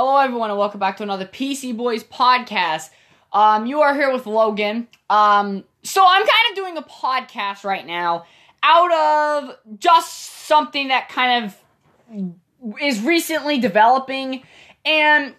Hello, 0.00 0.16
everyone, 0.18 0.48
and 0.48 0.56
welcome 0.56 0.78
back 0.78 0.96
to 0.98 1.02
another 1.02 1.24
PC 1.24 1.76
Boys 1.76 2.04
podcast. 2.04 2.90
Um, 3.32 3.66
you 3.66 3.80
are 3.80 3.96
here 3.96 4.12
with 4.12 4.26
Logan. 4.26 4.86
Um, 5.10 5.64
so 5.82 6.04
I'm 6.06 6.20
kind 6.20 6.50
of 6.50 6.54
doing 6.54 6.76
a 6.76 6.82
podcast 6.82 7.64
right 7.64 7.84
now 7.84 8.24
out 8.62 8.92
of 8.92 9.56
just 9.80 10.46
something 10.46 10.86
that 10.86 11.08
kind 11.08 11.46
of 11.46 12.80
is 12.80 13.02
recently 13.02 13.58
developing, 13.58 14.44
and 14.84 15.34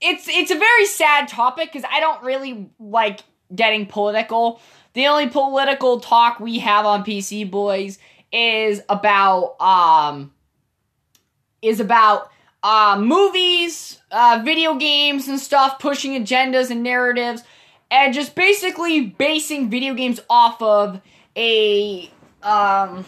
it's 0.00 0.26
it's 0.26 0.50
a 0.50 0.58
very 0.58 0.86
sad 0.86 1.28
topic 1.28 1.70
because 1.70 1.86
I 1.92 2.00
don't 2.00 2.22
really 2.22 2.70
like 2.80 3.20
getting 3.54 3.84
political. 3.84 4.58
The 4.94 5.06
only 5.08 5.28
political 5.28 6.00
talk 6.00 6.40
we 6.40 6.60
have 6.60 6.86
on 6.86 7.04
PC 7.04 7.50
Boys 7.50 7.98
is 8.32 8.80
about 8.88 9.60
um 9.60 10.32
is 11.60 11.78
about 11.78 12.30
uh, 12.66 12.98
movies, 12.98 14.00
uh, 14.10 14.42
video 14.44 14.74
games, 14.74 15.28
and 15.28 15.38
stuff, 15.38 15.78
pushing 15.78 16.20
agendas 16.20 16.68
and 16.68 16.82
narratives, 16.82 17.44
and 17.92 18.12
just 18.12 18.34
basically 18.34 19.02
basing 19.02 19.70
video 19.70 19.94
games 19.94 20.18
off 20.28 20.60
of 20.60 21.00
a 21.36 22.10
um, 22.42 23.04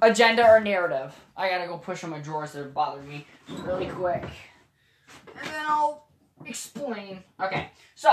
agenda 0.00 0.48
or 0.48 0.60
narrative. 0.60 1.12
I 1.36 1.48
gotta 1.48 1.66
go 1.66 1.76
push 1.76 2.04
on 2.04 2.10
my 2.10 2.20
drawers 2.20 2.52
that 2.52 2.60
are 2.60 2.68
bothering 2.68 3.08
me 3.08 3.26
really 3.64 3.88
quick, 3.88 4.22
and 4.22 5.44
then 5.44 5.64
I'll 5.66 6.06
explain. 6.46 7.24
Okay, 7.42 7.68
so 7.96 8.10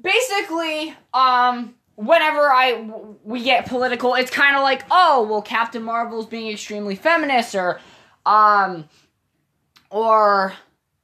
basically, 0.00 0.94
um, 1.12 1.74
whenever 1.96 2.50
I 2.50 2.90
we 3.22 3.44
get 3.44 3.66
political, 3.66 4.14
it's 4.14 4.30
kind 4.30 4.56
of 4.56 4.62
like, 4.62 4.84
oh, 4.90 5.26
well, 5.30 5.42
Captain 5.42 5.82
Marvel's 5.82 6.24
being 6.24 6.50
extremely 6.50 6.94
feminist, 6.94 7.54
or 7.54 7.78
um, 8.24 8.88
or 9.90 10.54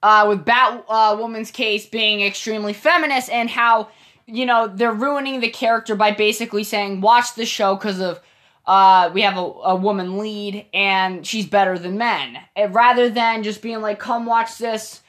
uh, 0.03 0.27
with 0.29 0.45
Batwoman's 0.45 1.51
uh, 1.51 1.55
case 1.55 1.87
being 1.87 2.23
extremely 2.23 2.73
feminist, 2.73 3.31
and 3.31 3.51
how 3.51 3.89
you 4.27 4.47
know 4.47 4.69
they're 4.69 4.93
ruining 4.93 5.41
the 5.41 5.51
character 5.51 5.95
by 5.95 6.13
basically 6.13 6.65
saying, 6.65 7.01
watch 7.01 7.35
the 7.35 7.47
show 7.47 7.75
because 7.77 8.01
of. 8.01 8.21
Uh, 8.69 9.13
we 9.15 9.23
have 9.23 9.37
a, 9.37 9.41
a 9.41 9.77
woman 9.77 10.19
lead 10.19 10.67
and 10.75 11.25
she's 11.25 11.47
better 11.47 11.79
than 11.79 11.97
men. 11.97 12.37
And 12.57 12.75
rather 12.75 13.09
than 13.09 13.45
just 13.45 13.63
being 13.63 13.81
like, 13.81 14.01
come 14.01 14.27
watch 14.27 14.59
this 14.59 15.03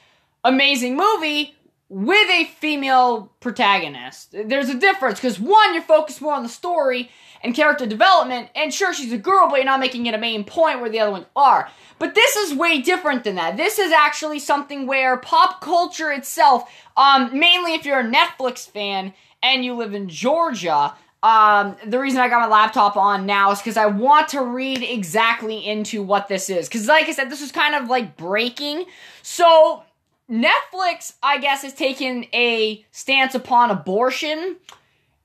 amazing 0.44 0.96
movie, 0.96 1.56
with 1.88 2.28
a 2.30 2.44
female 2.44 3.32
protagonist. 3.40 4.32
There's 4.32 4.68
a 4.68 4.78
difference 4.78 5.18
because 5.18 5.40
one, 5.40 5.74
you're 5.74 5.82
focused 5.82 6.20
more 6.20 6.34
on 6.34 6.42
the 6.42 6.48
story 6.48 7.10
and 7.42 7.54
character 7.54 7.86
development, 7.86 8.50
and 8.56 8.74
sure, 8.74 8.92
she's 8.92 9.12
a 9.12 9.18
girl, 9.18 9.48
but 9.48 9.56
you're 9.56 9.64
not 9.64 9.80
making 9.80 10.06
it 10.06 10.14
a 10.14 10.18
main 10.18 10.44
point 10.44 10.80
where 10.80 10.90
the 10.90 10.98
other 10.98 11.12
ones 11.12 11.26
are. 11.36 11.70
But 11.98 12.14
this 12.14 12.36
is 12.36 12.54
way 12.54 12.80
different 12.80 13.24
than 13.24 13.36
that. 13.36 13.56
This 13.56 13.78
is 13.78 13.92
actually 13.92 14.40
something 14.40 14.86
where 14.86 15.16
pop 15.16 15.60
culture 15.60 16.10
itself, 16.10 16.70
um, 16.96 17.38
mainly 17.38 17.74
if 17.74 17.84
you're 17.84 18.00
a 18.00 18.04
Netflix 18.04 18.68
fan 18.68 19.14
and 19.42 19.64
you 19.64 19.74
live 19.74 19.94
in 19.94 20.08
Georgia, 20.08 20.94
um, 21.22 21.76
the 21.84 21.98
reason 21.98 22.20
I 22.20 22.28
got 22.28 22.40
my 22.40 22.48
laptop 22.48 22.96
on 22.96 23.26
now 23.26 23.50
is 23.50 23.58
because 23.58 23.76
I 23.76 23.86
want 23.86 24.28
to 24.28 24.42
read 24.42 24.82
exactly 24.82 25.66
into 25.66 26.02
what 26.02 26.28
this 26.28 26.48
is. 26.48 26.68
Because, 26.68 26.86
like 26.86 27.08
I 27.08 27.12
said, 27.12 27.30
this 27.30 27.40
is 27.40 27.50
kind 27.50 27.74
of 27.74 27.88
like 27.88 28.16
breaking. 28.16 28.84
So, 29.22 29.82
Netflix, 30.30 31.14
I 31.22 31.38
guess, 31.38 31.62
has 31.62 31.72
taken 31.72 32.26
a 32.34 32.84
stance 32.90 33.34
upon 33.34 33.70
abortion 33.70 34.56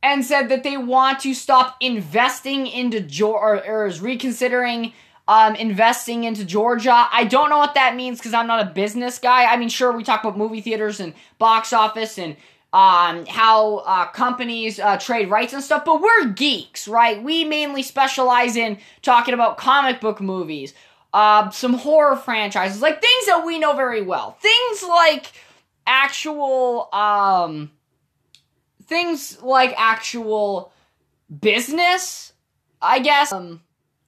and 0.01 0.23
said 0.23 0.49
that 0.49 0.63
they 0.63 0.77
want 0.77 1.19
to 1.21 1.33
stop 1.33 1.77
investing 1.79 2.67
into 2.67 2.99
Georgia, 2.99 3.37
or, 3.37 3.65
or, 3.65 3.85
is 3.87 4.01
reconsidering 4.01 4.93
um, 5.27 5.55
investing 5.55 6.23
into 6.25 6.45
Georgia. 6.45 7.07
I 7.11 7.23
don't 7.23 7.49
know 7.49 7.57
what 7.57 7.75
that 7.75 7.95
means 7.95 8.19
because 8.19 8.33
I'm 8.33 8.47
not 8.47 8.65
a 8.65 8.71
business 8.71 9.19
guy. 9.19 9.45
I 9.45 9.57
mean, 9.57 9.69
sure, 9.69 9.91
we 9.91 10.03
talk 10.03 10.21
about 10.21 10.37
movie 10.37 10.61
theaters 10.61 10.99
and 10.99 11.13
box 11.37 11.73
office 11.73 12.17
and 12.17 12.35
um, 12.73 13.25
how 13.27 13.77
uh, 13.85 14.07
companies 14.07 14.79
uh, 14.79 14.97
trade 14.97 15.29
rights 15.29 15.53
and 15.53 15.63
stuff, 15.63 15.85
but 15.85 16.01
we're 16.01 16.25
geeks, 16.29 16.87
right? 16.87 17.21
We 17.21 17.45
mainly 17.45 17.83
specialize 17.83 18.55
in 18.55 18.79
talking 19.03 19.35
about 19.35 19.57
comic 19.57 20.01
book 20.01 20.19
movies 20.19 20.73
uh, 21.13 21.49
some 21.51 21.73
horror 21.73 22.15
franchises, 22.15 22.81
like 22.81 23.01
things 23.01 23.25
that 23.27 23.45
we 23.45 23.59
know 23.59 23.75
very 23.75 24.01
well. 24.01 24.31
Things 24.41 24.83
like 24.83 25.31
actual, 25.85 26.89
um, 26.93 27.71
things 28.85 29.41
like 29.41 29.73
actual 29.77 30.71
business, 31.41 32.33
I 32.81 32.99
guess, 32.99 33.31
um, 33.31 33.61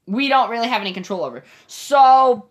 we 0.07 0.29
don't 0.29 0.49
really 0.49 0.67
have 0.67 0.81
any 0.81 0.93
control 0.93 1.23
over. 1.23 1.43
So, 1.67 2.49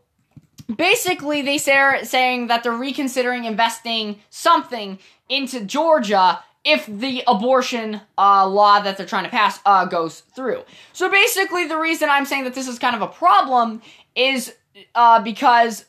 basically, 0.75 1.43
they 1.43 1.59
say, 1.59 2.01
saying 2.05 2.49
that 2.49 2.63
they're 2.63 2.73
reconsidering 2.73 3.45
investing 3.45 4.21
something 4.31 4.99
into 5.29 5.65
Georgia 5.65 6.43
if 6.65 6.87
the 6.87 7.23
abortion 7.27 8.01
uh, 8.17 8.49
law 8.49 8.81
that 8.81 8.97
they're 8.97 9.07
trying 9.07 9.25
to 9.25 9.31
pass 9.31 9.61
uh, 9.67 9.85
goes 9.85 10.21
through. 10.21 10.63
So 10.93 11.11
basically, 11.11 11.67
the 11.67 11.77
reason 11.77 12.09
I'm 12.09 12.25
saying 12.25 12.45
that 12.45 12.55
this 12.55 12.69
is 12.69 12.79
kind 12.79 12.97
of 12.97 13.03
a 13.03 13.07
problem 13.07 13.83
is 14.15 14.55
uh, 14.95 15.23
because 15.23 15.85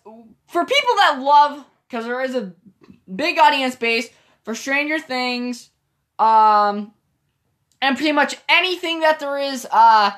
for 0.47 0.65
people 0.65 0.95
that 0.97 1.19
love, 1.21 1.65
because 1.87 2.05
there 2.05 2.21
is 2.21 2.35
a 2.35 2.53
big 3.13 3.39
audience 3.39 3.75
base 3.75 4.09
for 4.43 4.53
Stranger 4.53 4.99
Things, 4.99 5.69
um, 6.19 6.93
and 7.81 7.95
pretty 7.95 8.11
much 8.11 8.35
anything 8.49 9.01
that 9.01 9.19
there 9.19 9.37
is, 9.37 9.67
uh, 9.71 10.11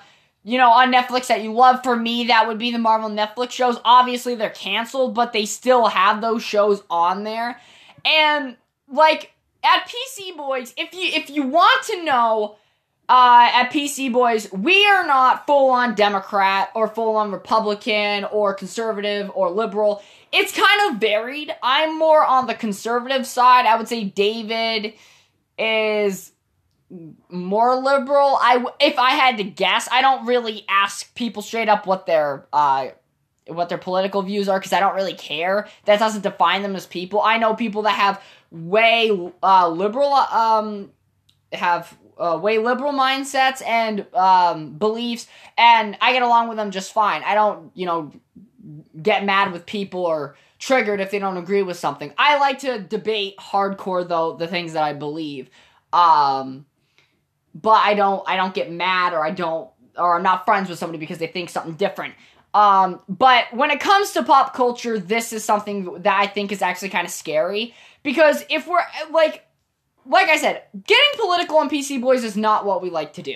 you 0.44 0.58
know, 0.58 0.70
on 0.70 0.92
Netflix 0.92 1.28
that 1.28 1.44
you 1.44 1.54
love. 1.54 1.84
For 1.84 1.96
me, 1.96 2.28
that 2.28 2.48
would 2.48 2.58
be 2.58 2.72
the 2.72 2.80
Marvel 2.80 3.10
Netflix 3.10 3.52
shows. 3.52 3.80
Obviously, 3.84 4.36
they're 4.36 4.50
canceled, 4.50 5.14
but 5.14 5.34
they 5.34 5.46
still 5.46 5.88
have 5.88 6.22
those 6.22 6.44
shows 6.44 6.84
on 6.90 7.24
there. 7.24 7.60
And 8.06 8.58
like 8.90 9.34
at 9.64 9.88
PC 9.88 10.36
Boys, 10.36 10.74
if 10.78 10.94
you 10.94 11.10
if 11.14 11.30
you 11.30 11.44
want 11.44 11.84
to 11.86 12.04
know 12.04 12.58
uh, 13.10 13.50
at 13.54 13.72
PC 13.72 14.12
Boys, 14.12 14.52
we 14.52 14.86
are 14.86 15.06
not 15.06 15.46
full 15.46 15.70
on 15.70 15.96
Democrat 15.96 16.70
or 16.76 16.88
full 16.88 17.16
on 17.16 17.32
Republican 17.32 18.26
or 18.26 18.54
conservative 18.54 19.32
or 19.34 19.50
liberal. 19.50 20.04
It's 20.32 20.52
kind 20.52 20.92
of 20.92 21.00
varied. 21.00 21.54
I'm 21.64 21.98
more 21.98 22.24
on 22.26 22.48
the 22.48 22.54
conservative 22.54 23.26
side. 23.26 23.66
I 23.66 23.78
would 23.78 23.88
say 23.88 24.04
David 24.04 24.94
is 25.58 26.32
more 27.30 27.76
liberal. 27.76 28.38
I 28.42 28.66
if 28.80 28.98
I 28.98 29.12
had 29.12 29.38
to 29.38 29.44
guess, 29.44 29.88
I 29.92 30.02
don't 30.02 30.26
really 30.26 30.66
ask 30.70 31.14
people 31.16 31.42
straight 31.42 31.70
up 31.70 31.86
what 31.88 32.06
their 32.06 32.48
uh 32.54 32.90
what 33.48 33.70
their 33.70 33.78
political 33.78 34.22
views 34.22 34.50
are 34.50 34.60
because 34.60 34.74
I 34.74 34.80
don't 34.80 34.96
really 34.96 35.14
care. 35.14 35.68
That 35.86 36.00
doesn't 36.00 36.22
define 36.22 36.62
them 36.62 36.76
as 36.76 36.86
people. 36.86 37.22
I 37.22 37.38
know 37.38 37.56
people 37.56 37.84
that 37.84 37.96
have 37.96 38.22
way 38.52 39.32
uh 39.44 39.70
liberal 39.70 40.14
um 40.14 40.92
have 41.54 41.98
uh, 42.20 42.40
way 42.42 42.58
liberal 42.58 42.94
mindsets 42.94 43.66
and 43.66 44.06
um, 44.14 44.74
beliefs, 44.74 45.28
and 45.58 45.98
I 46.02 46.14
get 46.14 46.24
along 46.24 46.48
with 46.50 46.58
them 46.58 46.72
just 46.72 46.92
fine. 46.92 47.24
I 47.24 47.36
don't, 47.36 47.72
you 47.76 47.86
know, 47.86 48.12
get 49.02 49.26
mad 49.26 49.52
with 49.52 49.66
people 49.66 50.06
or 50.06 50.36
triggered 50.60 51.00
if 51.00 51.12
they 51.12 51.20
don't 51.20 51.38
agree 51.38 51.62
with 51.62 51.78
something. 51.78 52.14
I 52.18 52.40
like 52.40 52.60
to 52.60 52.80
debate 52.80 53.38
hardcore 53.38 54.08
though 54.08 54.36
the 54.36 54.48
things 54.48 54.74
that 54.74 54.84
I 54.84 54.94
believe. 54.94 55.50
Um, 55.94 56.66
but 57.54 57.80
I 57.84 57.94
don't 57.94 58.28
I 58.28 58.36
don't 58.36 58.54
get 58.54 58.72
mad 58.72 59.14
or 59.14 59.24
I 59.26 59.32
don't 59.32 59.70
or 59.98 60.16
I'm 60.16 60.24
not 60.24 60.46
friends 60.46 60.70
with 60.70 60.80
somebody 60.80 61.00
because 61.00 61.18
they 61.18 61.28
think 61.28 61.50
something 61.50 61.74
different. 61.74 62.16
Um, 62.54 63.02
but 63.08 63.46
when 63.54 63.72
it 63.72 63.80
comes 63.80 64.14
to 64.14 64.24
pop 64.24 64.54
culture, 64.54 64.98
this 64.98 65.32
is 65.32 65.44
something 65.44 66.02
that 66.02 66.20
I 66.20 66.28
think 66.28 66.52
is 66.52 66.62
actually 66.62 66.90
kind 66.90 67.06
of 67.06 67.12
scary 67.12 67.76
because 68.08 68.46
if 68.50 68.66
we're 68.66 68.80
like 69.12 69.46
like 70.06 70.30
I 70.30 70.38
said, 70.38 70.64
getting 70.86 71.20
political 71.20 71.58
on 71.58 71.70
PC 71.70 72.00
Boys 72.00 72.24
is 72.24 72.38
not 72.38 72.66
what 72.66 72.82
we 72.82 72.90
like 72.90 73.12
to 73.14 73.22
do. 73.22 73.36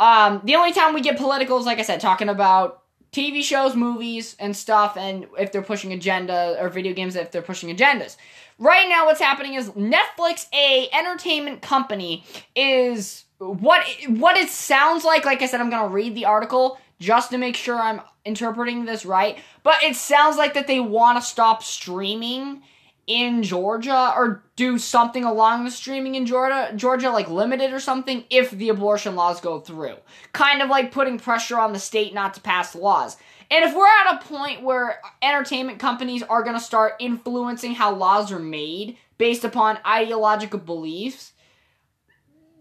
Um, 0.00 0.40
the 0.42 0.56
only 0.56 0.72
time 0.72 0.94
we 0.94 1.00
get 1.00 1.16
political 1.16 1.56
is, 1.60 1.64
like 1.64 1.78
I 1.78 1.82
said, 1.82 2.00
talking 2.00 2.28
about 2.28 2.82
TV 3.12 3.44
shows, 3.44 3.76
movies, 3.76 4.34
and 4.40 4.56
stuff, 4.56 4.96
and 4.96 5.26
if 5.38 5.52
they're 5.52 5.62
pushing 5.62 5.92
agenda 5.92 6.56
or 6.58 6.68
video 6.70 6.92
games, 6.92 7.14
if 7.14 7.30
they're 7.30 7.40
pushing 7.40 7.74
agendas. 7.74 8.16
Right 8.58 8.88
now, 8.88 9.06
what's 9.06 9.20
happening 9.20 9.54
is 9.54 9.70
Netflix, 9.70 10.46
a 10.52 10.88
entertainment 10.92 11.62
company, 11.62 12.24
is 12.56 13.26
what 13.38 13.86
what 14.08 14.36
it 14.36 14.48
sounds 14.48 15.04
like. 15.04 15.24
Like 15.24 15.40
I 15.40 15.46
said, 15.46 15.60
I'm 15.60 15.70
gonna 15.70 15.86
read 15.86 16.16
the 16.16 16.24
article 16.24 16.80
just 16.98 17.30
to 17.30 17.38
make 17.38 17.54
sure 17.54 17.78
I'm 17.78 18.00
interpreting 18.24 18.86
this 18.86 19.06
right. 19.06 19.38
But 19.62 19.84
it 19.84 19.94
sounds 19.94 20.36
like 20.36 20.54
that 20.54 20.66
they 20.66 20.80
want 20.80 21.16
to 21.16 21.22
stop 21.22 21.62
streaming 21.62 22.62
in 23.06 23.42
Georgia 23.42 24.12
or 24.16 24.42
do 24.56 24.78
something 24.78 25.24
along 25.24 25.64
the 25.64 25.70
streaming 25.70 26.14
in 26.14 26.26
Georgia, 26.26 26.72
Georgia 26.74 27.10
like 27.10 27.28
limited 27.28 27.72
or 27.72 27.80
something 27.80 28.24
if 28.30 28.50
the 28.50 28.68
abortion 28.68 29.14
laws 29.14 29.40
go 29.40 29.60
through. 29.60 29.96
Kind 30.32 30.62
of 30.62 30.70
like 30.70 30.92
putting 30.92 31.18
pressure 31.18 31.58
on 31.58 31.72
the 31.72 31.78
state 31.78 32.14
not 32.14 32.34
to 32.34 32.40
pass 32.40 32.74
laws. 32.74 33.16
And 33.50 33.64
if 33.64 33.74
we're 33.74 33.86
at 33.86 34.14
a 34.14 34.24
point 34.26 34.62
where 34.62 35.00
entertainment 35.22 35.78
companies 35.78 36.22
are 36.22 36.42
going 36.42 36.56
to 36.56 36.64
start 36.64 36.94
influencing 36.98 37.74
how 37.74 37.94
laws 37.94 38.32
are 38.32 38.38
made 38.38 38.96
based 39.18 39.44
upon 39.44 39.78
ideological 39.86 40.58
beliefs, 40.58 41.32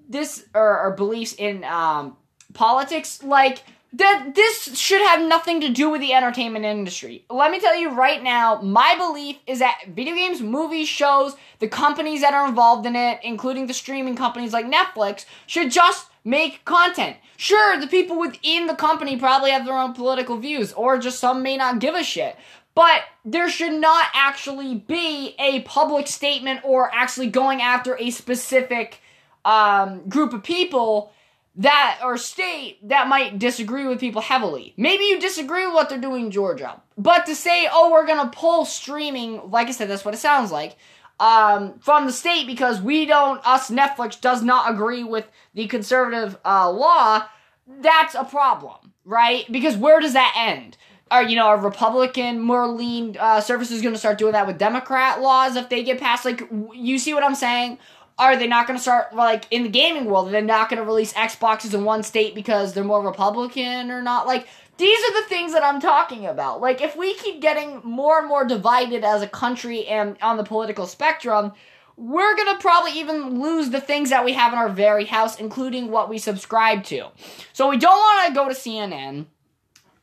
this 0.09 0.45
or, 0.53 0.79
or 0.79 0.91
beliefs 0.91 1.33
in 1.33 1.63
um, 1.63 2.17
politics, 2.53 3.23
like 3.23 3.63
that 3.93 4.33
this 4.33 4.75
should 4.77 5.01
have 5.01 5.21
nothing 5.21 5.61
to 5.61 5.69
do 5.69 5.89
with 5.89 6.01
the 6.01 6.13
entertainment 6.13 6.65
industry. 6.65 7.25
Let 7.29 7.51
me 7.51 7.59
tell 7.59 7.75
you 7.75 7.91
right 7.91 8.23
now, 8.23 8.59
my 8.61 8.95
belief 8.97 9.37
is 9.45 9.59
that 9.59 9.81
video 9.87 10.15
games, 10.15 10.41
movies, 10.41 10.87
shows, 10.87 11.35
the 11.59 11.67
companies 11.67 12.21
that 12.21 12.33
are 12.33 12.47
involved 12.47 12.87
in 12.87 12.95
it, 12.95 13.19
including 13.23 13.67
the 13.67 13.73
streaming 13.73 14.15
companies 14.15 14.51
like 14.51 14.65
Netflix, 14.65 15.25
should 15.45 15.71
just 15.71 16.09
make 16.23 16.65
content. 16.65 17.17
Sure, 17.37 17.79
the 17.79 17.87
people 17.87 18.19
within 18.19 18.65
the 18.65 18.75
company 18.75 19.15
probably 19.15 19.51
have 19.51 19.65
their 19.65 19.77
own 19.77 19.93
political 19.93 20.37
views, 20.37 20.73
or 20.73 20.97
just 20.97 21.19
some 21.19 21.43
may 21.43 21.55
not 21.55 21.79
give 21.79 21.93
a 21.93 22.03
shit. 22.03 22.35
But 22.75 23.01
there 23.23 23.49
should 23.49 23.79
not 23.79 24.07
actually 24.15 24.73
be 24.75 25.35
a 25.37 25.61
public 25.61 26.07
statement 26.07 26.61
or 26.63 26.89
actually 26.91 27.27
going 27.27 27.61
after 27.61 27.95
a 27.99 28.09
specific 28.09 28.99
um, 29.45 30.09
group 30.09 30.33
of 30.33 30.41
people 30.41 31.11
that 31.55 31.99
or 32.03 32.17
state 32.17 32.87
that 32.87 33.07
might 33.07 33.37
disagree 33.37 33.85
with 33.85 33.99
people 33.99 34.21
heavily. 34.21 34.73
Maybe 34.75 35.05
you 35.05 35.19
disagree 35.19 35.65
with 35.65 35.75
what 35.75 35.89
they're 35.89 35.99
doing 35.99 36.25
in 36.25 36.31
Georgia, 36.31 36.81
but 36.97 37.25
to 37.27 37.35
say, 37.35 37.67
"Oh, 37.71 37.91
we're 37.91 38.07
gonna 38.07 38.31
pull 38.33 38.65
streaming," 38.65 39.51
like 39.51 39.67
I 39.67 39.71
said, 39.71 39.89
that's 39.89 40.03
what 40.03 40.15
it 40.15 40.17
sounds 40.17 40.51
like, 40.51 40.77
um, 41.19 41.79
from 41.79 42.05
the 42.05 42.11
state 42.11 42.47
because 42.47 42.81
we 42.81 43.05
don't, 43.05 43.45
us 43.45 43.69
Netflix 43.69 44.19
does 44.19 44.41
not 44.41 44.71
agree 44.71 45.03
with 45.03 45.25
the 45.53 45.67
conservative 45.67 46.37
uh, 46.43 46.69
law. 46.71 47.25
That's 47.67 48.15
a 48.15 48.23
problem, 48.23 48.93
right? 49.05 49.49
Because 49.51 49.77
where 49.77 49.99
does 49.99 50.13
that 50.13 50.33
end? 50.35 50.77
Are 51.11 51.21
you 51.21 51.35
know 51.35 51.49
a 51.49 51.57
Republican 51.57 52.39
more 52.39 52.67
lean 52.67 53.15
uh, 53.19 53.39
service 53.41 53.69
is 53.69 53.83
to 53.83 53.97
start 53.97 54.17
doing 54.17 54.31
that 54.31 54.47
with 54.47 54.57
Democrat 54.57 55.21
laws 55.21 55.55
if 55.55 55.69
they 55.69 55.83
get 55.83 55.99
passed? 55.99 56.25
Like 56.25 56.41
you 56.73 56.97
see 56.97 57.13
what 57.13 57.23
I'm 57.23 57.35
saying? 57.35 57.77
Are 58.17 58.35
they 58.35 58.47
not 58.47 58.67
going 58.67 58.77
to 58.77 58.81
start 58.81 59.15
like 59.15 59.45
in 59.51 59.63
the 59.63 59.69
gaming 59.69 60.05
world? 60.05 60.27
Are 60.27 60.31
They're 60.31 60.41
not 60.41 60.69
going 60.69 60.79
to 60.79 60.85
release 60.85 61.13
Xboxes 61.13 61.73
in 61.73 61.83
one 61.83 62.03
state 62.03 62.35
because 62.35 62.73
they're 62.73 62.83
more 62.83 63.03
Republican 63.03 63.91
or 63.91 64.01
not? 64.01 64.27
Like 64.27 64.47
these 64.77 64.99
are 64.99 65.21
the 65.21 65.27
things 65.27 65.53
that 65.53 65.63
I'm 65.63 65.79
talking 65.81 66.25
about. 66.25 66.61
Like 66.61 66.81
if 66.81 66.95
we 66.95 67.15
keep 67.15 67.41
getting 67.41 67.81
more 67.83 68.19
and 68.19 68.27
more 68.27 68.45
divided 68.45 69.03
as 69.03 69.21
a 69.21 69.27
country 69.27 69.87
and 69.87 70.17
on 70.21 70.37
the 70.37 70.43
political 70.43 70.85
spectrum, 70.85 71.53
we're 71.95 72.35
going 72.35 72.55
to 72.55 72.61
probably 72.61 72.99
even 72.99 73.41
lose 73.41 73.69
the 73.69 73.81
things 73.81 74.09
that 74.09 74.25
we 74.25 74.33
have 74.33 74.51
in 74.51 74.59
our 74.59 74.69
very 74.69 75.05
house, 75.05 75.39
including 75.39 75.91
what 75.91 76.09
we 76.09 76.17
subscribe 76.17 76.83
to. 76.85 77.07
So 77.53 77.69
we 77.69 77.77
don't 77.77 77.97
want 77.97 78.27
to 78.27 78.33
go 78.33 78.47
to 78.47 78.55
CNN. 78.55 79.27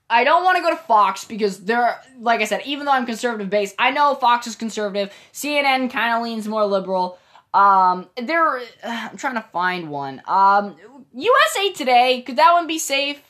I 0.09 0.25
don't 0.25 0.43
want 0.45 0.57
to 0.57 0.63
go 0.63 0.71
to 0.71 0.77
Fox 0.77 1.25
because 1.25 1.65
they're, 1.65 2.01
like 2.19 2.41
I 2.41 2.45
said, 2.45 2.63
even 2.65 2.85
though 2.85 2.93
I'm 2.93 3.07
conservative 3.07 3.49
based, 3.49 3.77
I 3.79 3.93
know 3.93 4.17
Fox 4.17 4.47
is 4.49 4.57
conservative. 4.57 5.13
CNN 5.33 5.91
kind 5.91 6.17
of 6.17 6.23
leans 6.23 6.49
more 6.49 6.67
liberal. 6.67 7.19
Um, 7.53 8.09
there. 8.17 8.61
I'm 8.85 9.17
trying 9.17 9.35
to 9.35 9.47
find 9.53 9.91
one. 9.91 10.23
Um, 10.27 10.77
USA 11.13 11.73
Today. 11.73 12.23
Could 12.23 12.37
that 12.37 12.53
one 12.53 12.67
be 12.67 12.79
safe? 12.79 13.23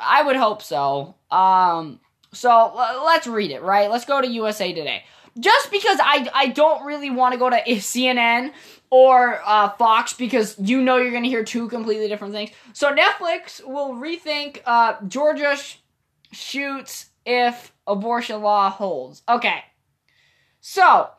I 0.00 0.22
would 0.22 0.36
hope 0.36 0.62
so. 0.62 1.16
Um, 1.30 2.00
so 2.32 2.72
let's 3.04 3.26
read 3.26 3.50
it. 3.50 3.62
Right. 3.62 3.90
Let's 3.90 4.04
go 4.04 4.20
to 4.20 4.26
USA 4.26 4.72
Today. 4.72 5.04
Just 5.38 5.70
because 5.70 5.98
I 6.02 6.30
I 6.34 6.46
don't 6.48 6.84
really 6.86 7.10
want 7.10 7.32
to 7.34 7.38
go 7.38 7.50
to 7.50 7.56
CNN 7.66 8.52
or 8.90 9.40
uh, 9.44 9.70
Fox 9.70 10.12
because 10.12 10.56
you 10.58 10.80
know 10.80 10.96
you're 10.96 11.10
going 11.10 11.24
to 11.24 11.28
hear 11.28 11.44
two 11.44 11.68
completely 11.68 12.08
different 12.08 12.32
things. 12.32 12.50
So 12.72 12.94
Netflix 12.94 13.64
will 13.64 13.94
rethink 13.94 14.60
uh, 14.64 14.94
Georgia 15.06 15.56
sh- 15.56 15.76
shoots 16.32 17.06
if 17.24 17.72
abortion 17.86 18.40
law 18.40 18.70
holds. 18.70 19.22
Okay. 19.28 19.62
So 20.60 21.10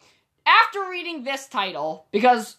after 0.48 0.90
reading 0.90 1.24
this 1.24 1.48
title, 1.48 2.08
because 2.12 2.58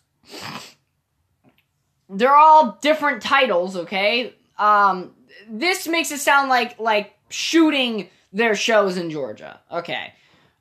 they're 2.09 2.37
all 2.37 2.79
different 2.81 3.23
titles, 3.23 3.77
okay? 3.77 4.35
Um, 4.59 5.15
this 5.49 5.89
makes 5.89 6.11
it 6.11 6.19
sound 6.21 6.49
like 6.49 6.79
like 6.79 7.15
shooting 7.29 8.09
their 8.33 8.55
shows 8.55 8.97
in 8.97 9.11
Georgia. 9.11 9.61
Okay. 9.71 10.13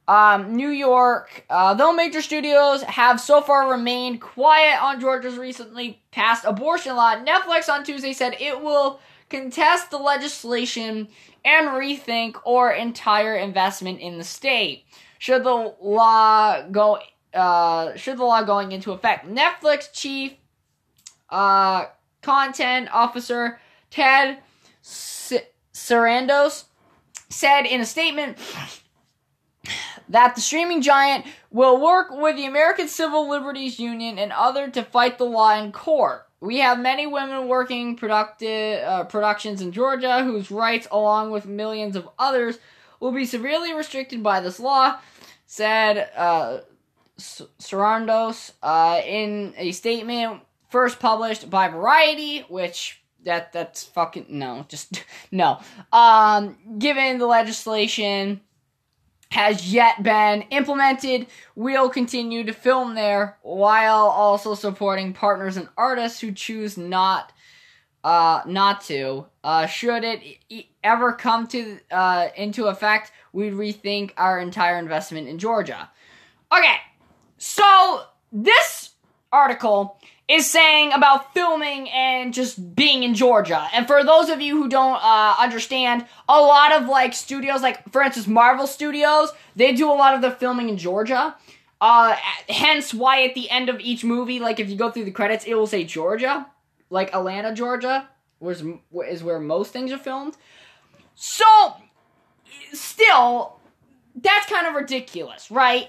Um, 0.07 0.55
New 0.55 0.69
York, 0.69 1.45
uh, 1.49 1.73
though 1.73 1.91
major 1.91 2.21
studios 2.21 2.81
have 2.83 3.19
so 3.19 3.41
far 3.41 3.69
remained 3.69 4.21
quiet 4.21 4.81
on 4.81 5.01
Georgia's 5.01 5.37
recently 5.37 6.01
passed 6.11 6.45
abortion 6.45 6.95
law, 6.95 7.15
Netflix 7.17 7.67
on 7.67 7.83
Tuesday 7.83 8.13
said 8.13 8.37
it 8.39 8.61
will 8.61 9.01
contest 9.29 9.91
the 9.91 9.97
legislation 9.97 11.09
and 11.43 11.67
rethink 11.69 12.37
or 12.45 12.71
entire 12.71 13.35
investment 13.35 13.99
in 13.99 14.17
the 14.17 14.23
state. 14.23 14.85
Should 15.19 15.43
the 15.43 15.75
law 15.81 16.61
go 16.71 16.99
uh, 17.33 17.95
should 17.95 18.17
the 18.17 18.23
law 18.23 18.43
going 18.43 18.71
into 18.71 18.91
effect. 18.91 19.27
Netflix 19.27 19.91
chief 19.91 20.33
uh, 21.29 21.85
content 22.21 22.89
officer 22.91 23.59
Ted 23.89 24.39
Sarandos 24.83 26.65
said 27.29 27.65
in 27.65 27.81
a 27.81 27.85
statement 27.85 28.37
that 30.09 30.35
the 30.35 30.41
streaming 30.41 30.81
giant 30.81 31.25
will 31.51 31.81
work 31.81 32.07
with 32.11 32.35
the 32.35 32.45
American 32.45 32.87
Civil 32.87 33.29
Liberties 33.29 33.79
Union 33.79 34.17
and 34.17 34.31
other 34.31 34.69
to 34.69 34.83
fight 34.83 35.17
the 35.17 35.25
law 35.25 35.57
in 35.61 35.71
court. 35.71 36.23
We 36.39 36.59
have 36.59 36.79
many 36.79 37.07
women 37.07 37.47
working 37.47 37.95
productive 37.95 38.83
uh, 38.83 39.03
productions 39.05 39.61
in 39.61 39.71
Georgia 39.71 40.23
whose 40.23 40.51
rights, 40.51 40.87
along 40.91 41.31
with 41.31 41.45
millions 41.45 41.95
of 41.95 42.07
others, 42.19 42.59
will 42.99 43.11
be 43.11 43.25
severely 43.25 43.73
restricted 43.73 44.21
by 44.21 44.39
this 44.39 44.59
law, 44.59 44.99
said 45.45 46.09
uh, 46.15 46.59
Sarandos 47.17 48.51
uh, 48.61 49.01
in 49.05 49.53
a 49.57 49.71
statement 49.71 50.41
first 50.69 50.99
published 50.99 51.49
by 51.49 51.67
Variety, 51.69 52.41
which 52.49 53.01
that 53.23 53.51
that's 53.51 53.83
fucking 53.83 54.25
no, 54.29 54.65
just 54.69 55.03
no. 55.31 55.59
Um, 55.91 56.57
given 56.79 57.17
the 57.17 57.25
legislation 57.25 58.41
has 59.29 59.73
yet 59.73 60.01
been 60.03 60.43
implemented, 60.51 61.27
we'll 61.55 61.89
continue 61.89 62.43
to 62.45 62.53
film 62.53 62.95
there 62.95 63.37
while 63.41 64.05
also 64.05 64.55
supporting 64.55 65.13
partners 65.13 65.57
and 65.57 65.67
artists 65.77 66.21
who 66.21 66.31
choose 66.31 66.77
not 66.77 67.33
uh, 68.03 68.41
not 68.45 68.81
to. 68.81 69.25
Uh, 69.43 69.65
should 69.65 70.03
it 70.03 70.21
e- 70.49 70.67
ever 70.83 71.11
come 71.11 71.45
to 71.47 71.77
uh, 71.91 72.29
into 72.37 72.67
effect, 72.67 73.11
we'd 73.33 73.53
rethink 73.53 74.11
our 74.15 74.39
entire 74.39 74.77
investment 74.77 75.27
in 75.27 75.37
Georgia. 75.37 75.89
Okay, 76.49 76.77
so 77.37 78.03
this 78.31 78.91
article 79.31 79.99
is 80.27 80.49
saying 80.49 80.91
about 80.91 81.33
filming 81.33 81.89
and 81.89 82.33
just 82.33 82.75
being 82.75 83.03
in 83.03 83.13
Georgia. 83.13 83.67
And 83.73 83.87
for 83.87 84.03
those 84.03 84.29
of 84.29 84.41
you 84.41 84.61
who 84.61 84.67
don't 84.67 84.99
uh, 85.01 85.35
understand, 85.39 86.05
a 86.27 86.41
lot 86.41 86.73
of 86.73 86.87
like 86.89 87.13
studios, 87.13 87.61
like 87.61 87.89
for 87.91 88.01
instance 88.01 88.27
Marvel 88.27 88.67
Studios, 88.67 89.31
they 89.55 89.73
do 89.73 89.89
a 89.89 89.93
lot 89.93 90.15
of 90.15 90.21
the 90.21 90.31
filming 90.31 90.67
in 90.67 90.77
Georgia. 90.77 91.35
Uh, 91.79 92.15
hence 92.49 92.93
why 92.93 93.23
at 93.23 93.35
the 93.35 93.49
end 93.49 93.69
of 93.69 93.79
each 93.79 94.03
movie, 94.03 94.39
like 94.39 94.59
if 94.59 94.69
you 94.69 94.75
go 94.75 94.91
through 94.91 95.05
the 95.05 95.11
credits, 95.11 95.45
it 95.45 95.53
will 95.53 95.67
say 95.67 95.83
Georgia, 95.83 96.47
like 96.89 97.13
Atlanta, 97.13 97.53
Georgia, 97.53 98.09
was 98.39 98.63
is 99.07 99.23
where 99.23 99.39
most 99.39 99.71
things 99.71 99.91
are 99.91 99.97
filmed. 99.97 100.35
So, 101.15 101.45
still, 102.73 103.59
that's 104.15 104.47
kind 104.47 104.67
of 104.67 104.75
ridiculous, 104.75 105.49
right? 105.49 105.87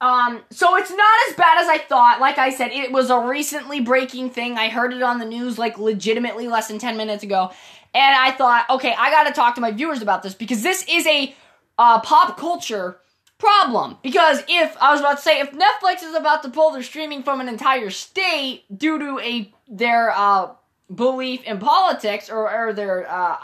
Um, 0.00 0.42
so 0.50 0.76
it's 0.76 0.90
not 0.90 1.18
as 1.28 1.34
bad 1.34 1.60
as 1.60 1.68
I 1.68 1.78
thought. 1.78 2.20
Like 2.20 2.38
I 2.38 2.50
said, 2.50 2.70
it 2.70 2.92
was 2.92 3.10
a 3.10 3.18
recently 3.18 3.80
breaking 3.80 4.30
thing. 4.30 4.56
I 4.56 4.68
heard 4.68 4.92
it 4.92 5.02
on 5.02 5.18
the 5.18 5.24
news 5.24 5.58
like 5.58 5.78
legitimately 5.78 6.46
less 6.46 6.68
than 6.68 6.78
10 6.78 6.96
minutes 6.96 7.24
ago. 7.24 7.50
And 7.94 8.14
I 8.14 8.30
thought, 8.32 8.66
okay, 8.70 8.94
I 8.96 9.10
gotta 9.10 9.32
talk 9.32 9.54
to 9.56 9.60
my 9.60 9.72
viewers 9.72 10.02
about 10.02 10.22
this 10.22 10.34
because 10.34 10.62
this 10.62 10.84
is 10.88 11.06
a 11.06 11.34
uh, 11.78 12.00
pop 12.00 12.38
culture 12.38 12.98
problem. 13.38 13.96
Because 14.02 14.42
if, 14.48 14.76
I 14.80 14.92
was 14.92 15.00
about 15.00 15.16
to 15.16 15.22
say, 15.22 15.40
if 15.40 15.52
Netflix 15.52 16.02
is 16.02 16.14
about 16.14 16.42
to 16.42 16.50
pull 16.50 16.70
their 16.70 16.82
streaming 16.82 17.22
from 17.22 17.40
an 17.40 17.48
entire 17.48 17.90
state 17.90 18.64
due 18.76 18.98
to 18.98 19.18
a, 19.20 19.52
their, 19.68 20.10
uh, 20.10 20.50
belief 20.94 21.42
in 21.44 21.58
politics 21.58 22.30
or, 22.30 22.50
or 22.50 22.72
their, 22.72 23.10
uh, 23.10 23.36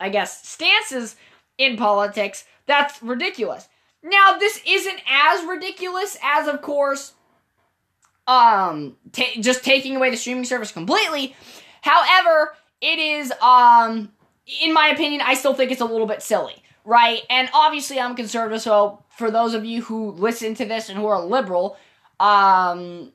I 0.00 0.08
guess, 0.08 0.46
stances 0.48 1.16
in 1.58 1.76
politics, 1.76 2.44
that's 2.66 3.02
ridiculous. 3.02 3.68
Now, 4.02 4.36
this 4.38 4.60
isn't 4.66 5.00
as 5.08 5.44
ridiculous 5.44 6.18
as, 6.22 6.48
of 6.48 6.60
course, 6.60 7.12
um, 8.26 8.96
just 9.12 9.64
taking 9.64 9.96
away 9.96 10.10
the 10.10 10.16
streaming 10.16 10.44
service 10.44 10.72
completely. 10.72 11.36
However, 11.82 12.54
it 12.80 12.98
is, 12.98 13.32
um, 13.40 14.12
in 14.60 14.74
my 14.74 14.88
opinion, 14.88 15.20
I 15.20 15.34
still 15.34 15.54
think 15.54 15.70
it's 15.70 15.80
a 15.80 15.86
little 15.86 16.06
bit 16.06 16.22
silly, 16.22 16.54
right? 16.84 17.22
And 17.30 17.48
obviously, 17.54 18.00
I'm 18.00 18.16
conservative, 18.16 18.60
so 18.60 19.04
for 19.16 19.30
those 19.30 19.54
of 19.54 19.64
you 19.64 19.82
who 19.82 20.10
listen 20.12 20.54
to 20.56 20.64
this 20.64 20.88
and 20.88 20.98
who 20.98 21.06
are 21.06 21.24
liberal, 21.24 21.76
um, 22.18 23.12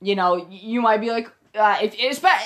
you 0.00 0.16
know, 0.16 0.46
you 0.50 0.80
might 0.80 1.00
be 1.00 1.10
like, 1.10 1.30
uh, 1.54 1.78
if, 1.82 1.94